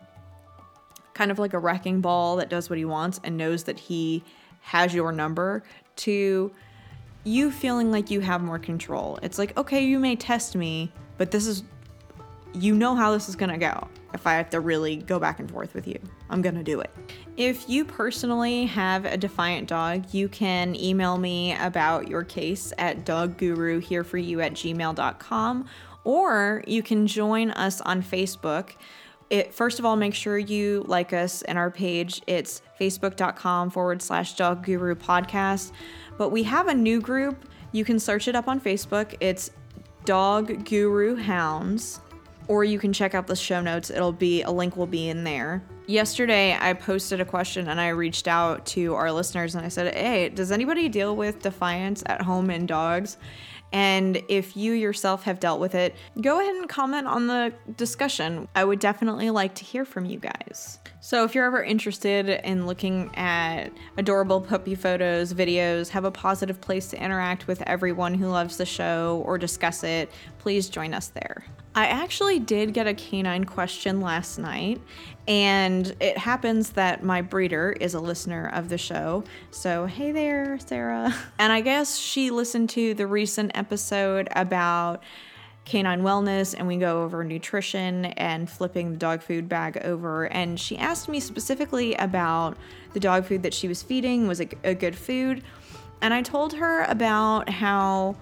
kind 1.12 1.30
of 1.30 1.38
like 1.38 1.52
a 1.52 1.58
wrecking 1.58 2.00
ball 2.00 2.36
that 2.36 2.48
does 2.48 2.70
what 2.70 2.78
he 2.78 2.86
wants 2.86 3.20
and 3.22 3.36
knows 3.36 3.64
that 3.64 3.78
he 3.78 4.24
has 4.66 4.92
your 4.92 5.12
number 5.12 5.62
to 5.94 6.50
you 7.22 7.52
feeling 7.52 7.92
like 7.92 8.10
you 8.10 8.18
have 8.20 8.42
more 8.42 8.58
control. 8.58 9.16
It's 9.22 9.38
like, 9.38 9.56
okay, 9.56 9.84
you 9.84 10.00
may 10.00 10.16
test 10.16 10.56
me, 10.56 10.90
but 11.18 11.30
this 11.30 11.46
is, 11.46 11.62
you 12.52 12.74
know 12.74 12.96
how 12.96 13.12
this 13.12 13.28
is 13.28 13.36
gonna 13.36 13.58
go. 13.58 13.86
If 14.12 14.26
I 14.26 14.34
have 14.34 14.50
to 14.50 14.58
really 14.58 14.96
go 14.96 15.20
back 15.20 15.38
and 15.38 15.48
forth 15.48 15.72
with 15.72 15.86
you, 15.86 16.00
I'm 16.30 16.42
gonna 16.42 16.64
do 16.64 16.80
it. 16.80 16.90
If 17.36 17.68
you 17.68 17.84
personally 17.84 18.66
have 18.66 19.04
a 19.04 19.16
defiant 19.16 19.68
dog, 19.68 20.12
you 20.12 20.28
can 20.28 20.74
email 20.74 21.16
me 21.16 21.54
about 21.54 22.08
your 22.08 22.24
case 22.24 22.72
at 22.76 23.06
dogguruhereforyou 23.06 24.44
at 24.44 24.54
gmail.com 24.54 25.68
or 26.02 26.64
you 26.66 26.82
can 26.82 27.06
join 27.06 27.52
us 27.52 27.80
on 27.82 28.02
Facebook 28.02 28.70
it 29.30 29.52
first 29.52 29.78
of 29.78 29.84
all 29.84 29.96
make 29.96 30.14
sure 30.14 30.38
you 30.38 30.84
like 30.86 31.12
us 31.12 31.42
and 31.42 31.58
our 31.58 31.70
page. 31.70 32.22
It's 32.26 32.62
facebook.com 32.80 33.70
forward 33.70 34.02
slash 34.02 34.34
dog 34.34 34.64
guru 34.64 34.94
podcast. 34.94 35.72
But 36.18 36.30
we 36.30 36.42
have 36.44 36.68
a 36.68 36.74
new 36.74 37.00
group. 37.00 37.48
You 37.72 37.84
can 37.84 37.98
search 37.98 38.28
it 38.28 38.34
up 38.34 38.48
on 38.48 38.60
facebook. 38.60 39.14
It's 39.20 39.50
dog 40.04 40.64
guru 40.64 41.16
hounds. 41.16 42.00
Or 42.48 42.62
you 42.62 42.78
can 42.78 42.92
check 42.92 43.14
out 43.14 43.26
the 43.26 43.34
show 43.34 43.60
notes. 43.60 43.90
It'll 43.90 44.12
be 44.12 44.42
a 44.42 44.50
link 44.50 44.76
will 44.76 44.86
be 44.86 45.08
in 45.08 45.24
there. 45.24 45.62
Yesterday 45.88 46.56
i 46.58 46.72
posted 46.72 47.20
a 47.20 47.24
question 47.24 47.68
and 47.68 47.80
i 47.80 47.90
reached 47.90 48.26
out 48.26 48.66
to 48.66 48.94
our 48.94 49.12
listeners 49.12 49.54
and 49.54 49.64
i 49.64 49.68
said 49.68 49.94
hey 49.94 50.28
does 50.30 50.50
anybody 50.50 50.88
deal 50.88 51.14
with 51.14 51.40
defiance 51.42 52.02
at 52.06 52.20
home 52.20 52.50
in 52.50 52.66
dogs 52.66 53.18
and 53.76 54.22
if 54.28 54.56
you 54.56 54.72
yourself 54.72 55.24
have 55.24 55.38
dealt 55.38 55.60
with 55.60 55.74
it, 55.74 55.94
go 56.22 56.40
ahead 56.40 56.54
and 56.56 56.66
comment 56.66 57.06
on 57.06 57.26
the 57.26 57.52
discussion. 57.76 58.48
I 58.54 58.64
would 58.64 58.78
definitely 58.78 59.28
like 59.28 59.54
to 59.56 59.64
hear 59.64 59.84
from 59.84 60.06
you 60.06 60.18
guys. 60.18 60.78
So 61.06 61.22
if 61.22 61.36
you're 61.36 61.44
ever 61.44 61.62
interested 61.62 62.28
in 62.28 62.66
looking 62.66 63.14
at 63.14 63.70
adorable 63.96 64.40
puppy 64.40 64.74
photos, 64.74 65.32
videos, 65.32 65.88
have 65.90 66.04
a 66.04 66.10
positive 66.10 66.60
place 66.60 66.88
to 66.88 67.00
interact 67.00 67.46
with 67.46 67.62
everyone 67.62 68.12
who 68.12 68.26
loves 68.26 68.56
the 68.56 68.66
show 68.66 69.22
or 69.24 69.38
discuss 69.38 69.84
it, 69.84 70.10
please 70.38 70.68
join 70.68 70.92
us 70.92 71.06
there. 71.06 71.44
I 71.76 71.86
actually 71.86 72.40
did 72.40 72.74
get 72.74 72.88
a 72.88 72.94
canine 72.94 73.44
question 73.44 74.00
last 74.00 74.38
night, 74.38 74.80
and 75.28 75.94
it 76.00 76.18
happens 76.18 76.70
that 76.70 77.04
my 77.04 77.22
breeder 77.22 77.70
is 77.70 77.94
a 77.94 78.00
listener 78.00 78.48
of 78.52 78.68
the 78.68 78.78
show. 78.78 79.22
So, 79.52 79.86
hey 79.86 80.10
there, 80.10 80.58
Sarah. 80.58 81.14
And 81.38 81.52
I 81.52 81.60
guess 81.60 81.98
she 81.98 82.32
listened 82.32 82.70
to 82.70 82.94
the 82.94 83.06
recent 83.06 83.52
episode 83.54 84.26
about 84.34 85.04
canine 85.66 86.02
wellness 86.02 86.54
and 86.56 86.66
we 86.66 86.76
go 86.76 87.02
over 87.02 87.22
nutrition 87.22 88.06
and 88.06 88.48
flipping 88.48 88.92
the 88.92 88.96
dog 88.96 89.20
food 89.20 89.48
bag 89.48 89.76
over. 89.84 90.24
And 90.26 90.58
she 90.58 90.78
asked 90.78 91.08
me 91.08 91.20
specifically 91.20 91.94
about 91.96 92.56
the 92.94 93.00
dog 93.00 93.26
food 93.26 93.42
that 93.42 93.52
she 93.52 93.68
was 93.68 93.82
feeding 93.82 94.26
was 94.26 94.40
it 94.40 94.56
a 94.64 94.74
good 94.74 94.96
food? 94.96 95.42
And 96.00 96.14
I 96.14 96.22
told 96.22 96.54
her 96.54 96.84
about 96.84 97.50
how 97.50 98.16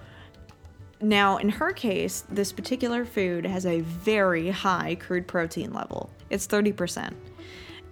now, 1.01 1.37
in 1.37 1.49
her 1.49 1.71
case, 1.71 2.23
this 2.29 2.51
particular 2.51 3.05
food 3.05 3.45
has 3.45 3.65
a 3.65 3.81
very 3.81 4.49
high 4.49 4.95
crude 4.95 5.27
protein 5.27 5.73
level. 5.73 6.09
It's 6.29 6.47
30%. 6.47 7.13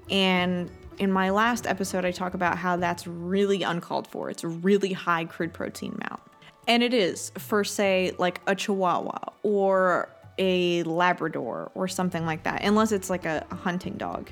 And 0.10 0.72
in 0.98 1.12
my 1.12 1.30
last 1.30 1.68
episode, 1.68 2.06
I 2.06 2.12
talk 2.12 2.34
about 2.34 2.58
how 2.58 2.78
that's 2.78 3.06
really 3.06 3.63
uncalled 3.63 4.08
for. 4.08 4.30
It's 4.30 4.44
a 4.44 4.48
really 4.48 4.94
high 4.94 5.26
crude 5.26 5.54
protein 5.54 5.98
amount. 6.02 6.22
And 6.67 6.82
it 6.82 6.93
is 6.93 7.32
for, 7.38 7.63
say, 7.63 8.13
like 8.17 8.41
a 8.47 8.56
Chihuahua 8.56 9.34
or 9.43 10.10
a 10.38 10.84
Labrador 10.84 11.71
or 11.76 11.88
something 11.88 12.26
like 12.26 12.43
that, 12.43 12.63
unless 12.63 12.91
it's 12.91 13.10
like 13.10 13.26
a, 13.26 13.45
a 13.52 13.56
hunting 13.56 13.93
dog. 13.93 14.30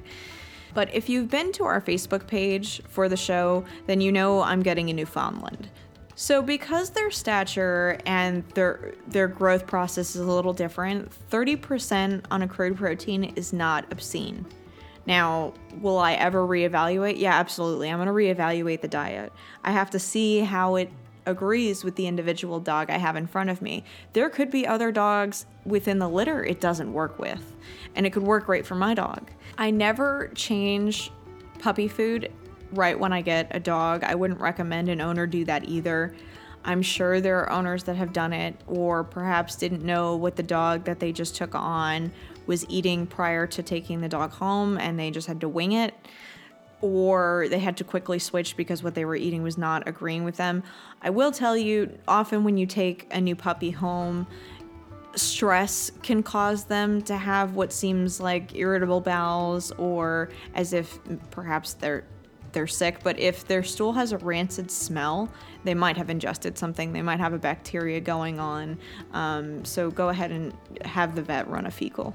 But 0.74 0.94
if 0.94 1.10
you've 1.10 1.30
been 1.30 1.52
to 1.54 1.65
our 1.65 1.82
Facebook 1.82 2.28
page 2.28 2.82
for 2.88 3.10
the 3.10 3.17
show, 3.17 3.65
then 3.88 4.02
you 4.02 4.12
know 4.12 4.41
I'm 4.41 4.62
getting 4.62 4.89
a 4.89 4.94
Newfoundland. 4.94 5.70
So 6.15 6.41
because 6.41 6.91
their 6.91 7.10
stature 7.10 7.98
and 8.06 8.44
their 8.50 8.94
their 9.08 9.28
growth 9.28 9.65
process 9.65 10.15
is 10.15 10.22
a 10.22 10.32
little 10.32 10.54
different, 10.54 11.12
30% 11.30 12.26
on 12.30 12.41
a 12.41 12.48
crude 12.48 12.78
protein 12.78 13.34
is 13.36 13.54
not 13.54 13.91
obscene. 13.91 14.46
Now, 15.08 15.54
will 15.80 15.98
I 15.98 16.13
ever 16.13 16.48
reevaluate? 16.48 17.17
Yeah, 17.17 17.34
absolutely. 17.34 17.89
I'm 17.89 17.98
going 17.98 18.08
to 18.08 18.13
reevaluate 18.13 18.82
the 18.82 18.88
diet. 18.88 19.34
I 19.63 19.72
have 19.72 19.89
to 19.91 20.00
see 20.00 20.41
how 20.41 20.76
it 20.76 20.91
agrees 21.26 21.84
with 21.84 21.96
the 21.96 22.08
individual 22.08 22.60
dog 22.60 22.90
I 22.90 22.98
have 22.98 23.16
in 23.16 23.28
front 23.28 23.50
of 23.50 23.62
me. 23.62 23.84
There 24.14 24.30
could 24.30 24.50
be 24.50 24.66
other 24.66 24.92
dogs 24.92 25.46
within 25.66 26.00
the 26.00 26.10
litter 26.10 26.44
it 26.44 26.60
doesn't 26.60 26.92
work 26.92 27.20
with, 27.20 27.56
and 27.96 28.06
it 28.06 28.12
could 28.12 28.24
work 28.24 28.46
great 28.46 28.66
for 28.66 28.76
my 28.76 28.94
dog. 28.94 29.30
I 29.58 29.72
never 29.72 30.32
change 30.36 31.12
puppy 31.60 31.88
food 31.88 32.32
right 32.74 32.98
when 32.98 33.14
I 33.14 33.22
get 33.22 33.48
a 33.52 33.60
dog. 33.60 34.04
I 34.04 34.16
wouldn't 34.16 34.40
recommend 34.40 34.90
an 34.90 35.02
owner 35.02 35.28
do 35.28 35.46
that 35.46 35.68
either. 35.68 36.16
I'm 36.64 36.82
sure 36.82 37.20
there 37.20 37.40
are 37.40 37.52
owners 37.52 37.84
that 37.86 37.96
have 37.96 38.14
done 38.14 38.34
it 38.34 38.56
or 38.68 39.04
perhaps 39.04 39.56
didn't 39.56 39.84
know 39.84 40.16
what 40.16 40.36
the 40.36 40.44
dog 40.44 40.86
that 40.86 41.00
they 41.00 41.12
just 41.12 41.36
took 41.36 41.56
on 41.56 42.12
was 42.46 42.66
eating 42.70 43.08
prior 43.08 43.48
to 43.48 43.64
taking 43.64 44.02
the 44.02 44.10
dog 44.10 44.32
home 44.32 44.78
and 44.78 45.00
they 45.00 45.10
just 45.12 45.28
had 45.28 45.42
to 45.42 45.50
wing 45.50 45.72
it 45.72 45.94
or 46.82 47.48
they 47.50 47.60
had 47.60 47.78
to 47.78 47.84
quickly 47.84 48.20
switch 48.20 48.58
because 48.58 48.84
what 48.84 48.96
they 48.96 49.06
were 49.06 49.15
eating 49.15 49.44
was 49.44 49.58
not 49.58 49.88
agreeing 49.88 50.24
with 50.24 50.38
them. 50.38 50.63
I 51.02 51.10
will 51.10 51.32
tell 51.32 51.56
you, 51.56 51.98
often 52.08 52.44
when 52.44 52.58
you 52.58 52.65
take 52.65 53.08
a 53.12 53.22
new 53.22 53.36
puppy 53.36 53.72
home, 53.72 54.28
stress 55.15 55.91
can 56.04 56.24
cause 56.24 56.65
them 56.65 57.02
to 57.04 57.17
have 57.17 57.56
what 57.56 57.74
seems 57.74 58.20
like 58.20 58.56
irritable 58.56 59.02
bowels 59.02 59.72
or 59.74 60.30
as 60.56 60.74
if 60.74 61.00
perhaps 61.32 61.74
they're 61.74 62.06
they're 62.54 62.67
sick, 62.67 63.00
but 63.02 63.17
if 63.17 63.48
their 63.48 63.63
stool 63.63 63.94
has 63.94 64.12
a 64.12 64.17
rancid 64.17 64.70
smell, 64.70 65.30
they 65.63 65.74
might 65.74 65.96
have 65.96 66.10
ingested 66.10 66.58
something. 66.58 66.91
They 66.91 67.02
might 67.02 67.20
have 67.20 67.32
a 67.32 67.38
bacteria 67.38 68.02
going 68.02 68.39
on. 68.39 68.78
Um, 69.13 69.63
so 69.63 69.89
go 69.89 70.10
ahead 70.10 70.32
and 70.32 70.54
have 70.84 71.15
the 71.15 71.22
vet 71.22 71.48
run 71.48 71.65
a 71.65 71.72
fecal. 71.72 72.13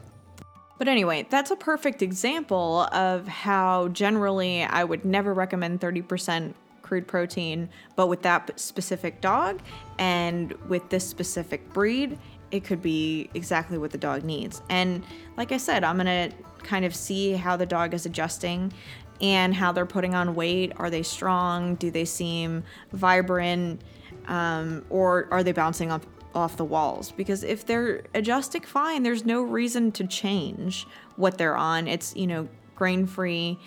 But 0.78 0.88
anyway, 0.88 1.26
that's 1.30 1.50
a 1.50 1.56
perfect 1.56 2.02
example 2.02 2.82
of 2.92 3.26
how 3.26 3.88
generally 3.88 4.62
I 4.62 4.84
would 4.84 5.04
never 5.04 5.32
recommend 5.32 5.80
30% 5.80 6.54
crude 6.82 7.08
protein, 7.08 7.68
but 7.96 8.06
with 8.06 8.22
that 8.22 8.58
specific 8.60 9.20
dog 9.20 9.60
and 9.98 10.52
with 10.68 10.88
this 10.88 11.06
specific 11.06 11.72
breed, 11.72 12.18
it 12.50 12.62
could 12.64 12.80
be 12.80 13.28
exactly 13.34 13.76
what 13.78 13.90
the 13.90 13.98
dog 13.98 14.22
needs. 14.22 14.62
And 14.68 15.04
like 15.36 15.50
I 15.50 15.56
said, 15.56 15.82
I'm 15.82 15.96
going 15.96 16.30
to 16.30 16.36
kind 16.58 16.84
of 16.84 16.94
see 16.94 17.32
how 17.32 17.56
the 17.56 17.66
dog 17.66 17.92
is 17.92 18.06
adjusting 18.06 18.72
and 19.20 19.54
how 19.54 19.72
they're 19.72 19.86
putting 19.86 20.14
on 20.14 20.34
weight. 20.34 20.72
Are 20.76 20.90
they 20.90 21.02
strong? 21.02 21.74
Do 21.76 21.90
they 21.90 22.04
seem 22.04 22.62
vibrant? 22.92 23.80
Um, 24.28 24.84
or 24.90 25.28
are 25.30 25.42
they 25.42 25.52
bouncing 25.52 25.90
off 25.90 26.06
off 26.36 26.56
the 26.56 26.64
walls 26.64 27.10
because 27.10 27.42
if 27.42 27.66
they're 27.66 28.04
adjusting 28.14 28.62
fine, 28.62 29.02
there's 29.02 29.24
no 29.24 29.42
reason 29.42 29.90
to 29.92 30.06
change 30.06 30.86
what 31.16 31.38
they're 31.38 31.56
on. 31.56 31.88
It's, 31.88 32.14
you 32.14 32.26
know, 32.26 32.48
grain 32.76 33.06
free. 33.06 33.58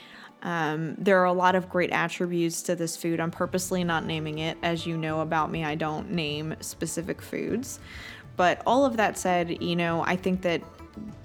Um, 0.44 0.96
there 0.98 1.20
are 1.20 1.26
a 1.26 1.34
lot 1.34 1.56
of 1.56 1.68
great 1.68 1.90
attributes 1.90 2.62
to 2.64 2.76
this 2.76 2.96
food. 2.96 3.20
I'm 3.20 3.32
purposely 3.32 3.84
not 3.84 4.06
naming 4.06 4.40
it. 4.40 4.58
As 4.64 4.86
you 4.86 4.96
know 4.96 5.20
about 5.22 5.52
me, 5.52 5.66
I 5.66 5.76
don't 5.76 6.12
name 6.12 6.56
specific 6.62 7.22
foods. 7.22 7.80
But 8.38 8.62
all 8.66 8.86
of 8.86 8.96
that 8.98 9.18
said, 9.18 9.62
you 9.62 9.76
know, 9.76 10.02
I 10.06 10.16
think 10.16 10.44
that 10.44 10.62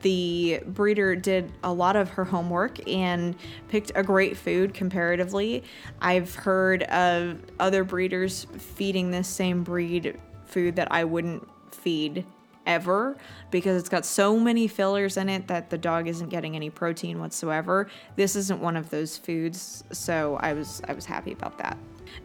the 0.03 0.61
breeder 0.67 1.15
did 1.15 1.53
a 1.63 1.73
lot 1.73 1.95
of 1.97 2.09
her 2.11 2.25
homework 2.25 2.87
and 2.89 3.37
picked 3.69 3.93
a 3.95 4.03
great 4.03 4.37
food 4.37 4.75
comparatively. 4.75 5.63
I've 6.01 6.35
heard 6.35 6.83
of 6.85 7.39
other 7.61 7.85
breeders 7.85 8.47
feeding 8.59 9.11
this 9.11 9.29
same 9.29 9.63
breed 9.63 10.19
food 10.55 10.77
that 10.77 10.91
I 10.93 11.03
wouldn't 11.03 11.47
feed 11.75 12.25
ever 12.67 13.17
because 13.51 13.79
it's 13.79 13.89
got 13.89 14.07
so 14.07 14.39
many 14.39 14.69
fillers 14.69 15.17
in 15.17 15.29
it 15.29 15.49
that 15.49 15.69
the 15.69 15.77
dog 15.77 16.09
isn't 16.09 16.29
getting 16.29 16.57
any 16.57 16.71
protein 16.71 17.21
whatsoever. 17.21 17.89
This 18.17 18.37
isn't 18.37 18.61
one 18.61 18.77
of 18.77 18.89
those 18.89 19.19
foods, 19.19 19.85
so 19.91 20.37
I 20.41 20.53
was 20.53 20.81
I 20.89 20.95
was 20.95 21.05
happy 21.05 21.33
about 21.33 21.59
that. 21.59 21.77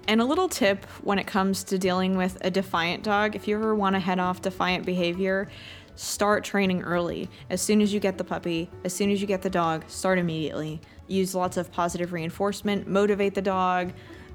And 0.08 0.22
a 0.22 0.26
little 0.26 0.48
tip 0.48 0.86
when 1.04 1.18
it 1.18 1.26
comes 1.26 1.64
to 1.66 1.80
dealing 1.80 2.16
with 2.16 2.38
a 2.42 2.52
defiant 2.52 3.04
dog, 3.04 3.36
if 3.36 3.48
you 3.48 3.56
ever 3.56 3.74
want 3.74 3.96
to 3.96 4.00
head 4.00 4.20
off 4.20 4.42
defiant 4.42 4.86
behavior, 4.86 5.50
start 5.96 6.44
training 6.44 6.84
early. 6.84 7.30
As 7.50 7.62
soon 7.62 7.82
as 7.82 7.92
you 7.92 8.00
get 8.00 8.18
the 8.18 8.24
puppy, 8.24 8.70
as 8.84 8.94
soon 8.94 9.10
as 9.10 9.20
you 9.20 9.28
get 9.28 9.42
the 9.42 9.50
dog, 9.50 9.84
start 9.88 10.20
immediately. 10.20 10.80
Use 11.08 11.34
lots 11.34 11.58
of 11.58 11.72
positive 11.72 12.14
reinforcement, 12.14 12.88
motivate 12.88 13.34
the 13.34 13.42
dog, 13.42 13.92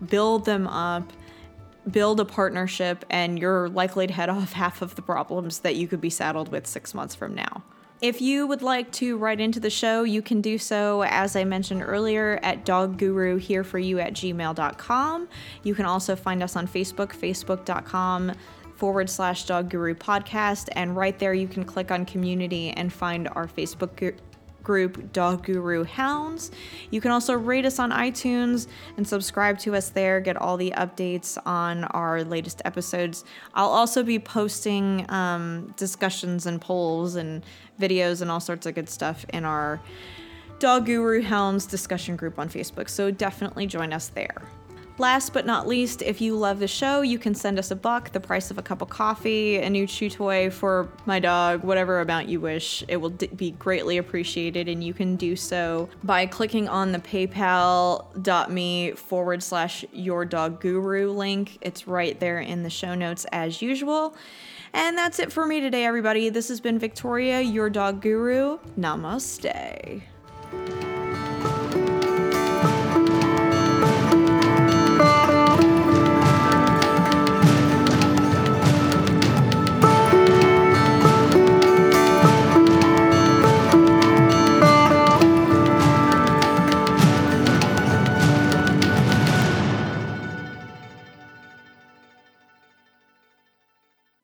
build 0.08 0.44
them 0.44 0.66
up 0.66 1.12
build 1.90 2.20
a 2.20 2.24
partnership 2.24 3.04
and 3.10 3.38
you're 3.38 3.68
likely 3.68 4.06
to 4.06 4.12
head 4.12 4.28
off 4.28 4.52
half 4.64 4.82
of 4.82 4.94
the 4.94 5.02
problems 5.02 5.60
that 5.60 5.76
you 5.76 5.86
could 5.86 6.00
be 6.00 6.10
saddled 6.10 6.50
with 6.50 6.66
six 6.66 6.94
months 6.94 7.14
from 7.14 7.34
now. 7.34 7.62
If 8.00 8.20
you 8.20 8.46
would 8.46 8.60
like 8.60 8.92
to 8.92 9.16
write 9.16 9.40
into 9.40 9.60
the 9.60 9.70
show, 9.70 10.02
you 10.02 10.20
can 10.20 10.40
do 10.40 10.58
so, 10.58 11.04
as 11.04 11.36
I 11.36 11.44
mentioned 11.44 11.82
earlier, 11.82 12.38
at 12.42 12.66
dogguru 12.66 13.40
here 13.40 13.64
for 13.64 13.78
you 13.78 13.98
at 13.98 14.12
gmail.com. 14.12 15.28
You 15.62 15.74
can 15.74 15.86
also 15.86 16.14
find 16.14 16.42
us 16.42 16.56
on 16.56 16.66
Facebook, 16.66 17.12
facebook.com 17.12 18.32
forward 18.74 19.08
slash 19.08 19.46
dog 19.46 19.70
guru 19.70 19.94
podcast. 19.94 20.68
And 20.72 20.96
right 20.96 21.18
there, 21.18 21.32
you 21.32 21.48
can 21.48 21.64
click 21.64 21.90
on 21.90 22.04
community 22.04 22.70
and 22.70 22.92
find 22.92 23.28
our 23.28 23.46
Facebook 23.46 23.96
group 24.64 25.12
Dog 25.12 25.44
Guru 25.44 25.84
Hounds. 25.84 26.50
You 26.90 27.00
can 27.00 27.10
also 27.10 27.34
rate 27.34 27.64
us 27.64 27.78
on 27.78 27.92
iTunes 27.92 28.66
and 28.96 29.06
subscribe 29.06 29.58
to 29.60 29.76
us 29.76 29.90
there, 29.90 30.20
get 30.20 30.36
all 30.36 30.56
the 30.56 30.72
updates 30.72 31.38
on 31.46 31.84
our 31.84 32.24
latest 32.24 32.62
episodes. 32.64 33.24
I'll 33.54 33.68
also 33.68 34.02
be 34.02 34.18
posting 34.18 35.08
um, 35.10 35.72
discussions 35.76 36.46
and 36.46 36.60
polls 36.60 37.14
and 37.14 37.44
videos 37.80 38.22
and 38.22 38.30
all 38.30 38.40
sorts 38.40 38.66
of 38.66 38.74
good 38.74 38.88
stuff 38.88 39.24
in 39.28 39.44
our 39.44 39.80
Dog 40.58 40.86
Guru 40.86 41.20
Hounds 41.22 41.66
discussion 41.66 42.16
group 42.16 42.38
on 42.38 42.48
Facebook, 42.48 42.88
so 42.88 43.10
definitely 43.10 43.66
join 43.66 43.92
us 43.92 44.08
there. 44.08 44.42
Last 44.96 45.32
but 45.32 45.44
not 45.44 45.66
least, 45.66 46.02
if 46.02 46.20
you 46.20 46.36
love 46.36 46.60
the 46.60 46.68
show, 46.68 47.00
you 47.00 47.18
can 47.18 47.34
send 47.34 47.58
us 47.58 47.72
a 47.72 47.76
buck, 47.76 48.12
the 48.12 48.20
price 48.20 48.52
of 48.52 48.58
a 48.58 48.62
cup 48.62 48.80
of 48.80 48.88
coffee, 48.88 49.56
a 49.56 49.68
new 49.68 49.88
chew 49.88 50.08
toy 50.08 50.50
for 50.50 50.88
my 51.04 51.18
dog, 51.18 51.64
whatever 51.64 52.00
amount 52.00 52.28
you 52.28 52.40
wish. 52.40 52.84
It 52.86 52.98
will 52.98 53.10
d- 53.10 53.26
be 53.26 53.50
greatly 53.52 53.98
appreciated, 53.98 54.68
and 54.68 54.84
you 54.84 54.94
can 54.94 55.16
do 55.16 55.34
so 55.34 55.88
by 56.04 56.26
clicking 56.26 56.68
on 56.68 56.92
the 56.92 57.00
paypal.me 57.00 58.92
forward 58.92 59.42
slash 59.42 59.84
your 59.92 60.24
dog 60.24 60.60
guru 60.60 61.10
link. 61.10 61.58
It's 61.60 61.88
right 61.88 62.18
there 62.20 62.38
in 62.38 62.62
the 62.62 62.70
show 62.70 62.94
notes 62.94 63.26
as 63.32 63.60
usual. 63.60 64.14
And 64.72 64.96
that's 64.96 65.18
it 65.18 65.32
for 65.32 65.44
me 65.44 65.60
today, 65.60 65.84
everybody. 65.84 66.28
This 66.28 66.46
has 66.48 66.60
been 66.60 66.78
Victoria, 66.78 67.40
your 67.40 67.68
dog 67.68 68.00
guru. 68.00 68.58
Namaste. 68.78 70.02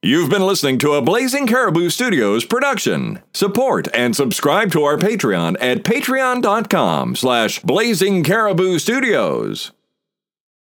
You've 0.03 0.31
been 0.31 0.47
listening 0.47 0.79
to 0.79 0.95
a 0.95 1.03
Blazing 1.03 1.47
Caribou 1.47 1.91
Studios 1.91 2.47
production. 2.47 3.21
Support 3.35 3.87
and 3.93 4.17
subscribe 4.17 4.73
to 4.73 4.83
our 4.83 4.97
Patreon 4.97 5.59
at 5.61 5.83
patreon.com 5.83 7.17
slash 7.17 7.59
blazing 7.59 8.25
caribou 8.25 8.79
studios. 8.79 9.73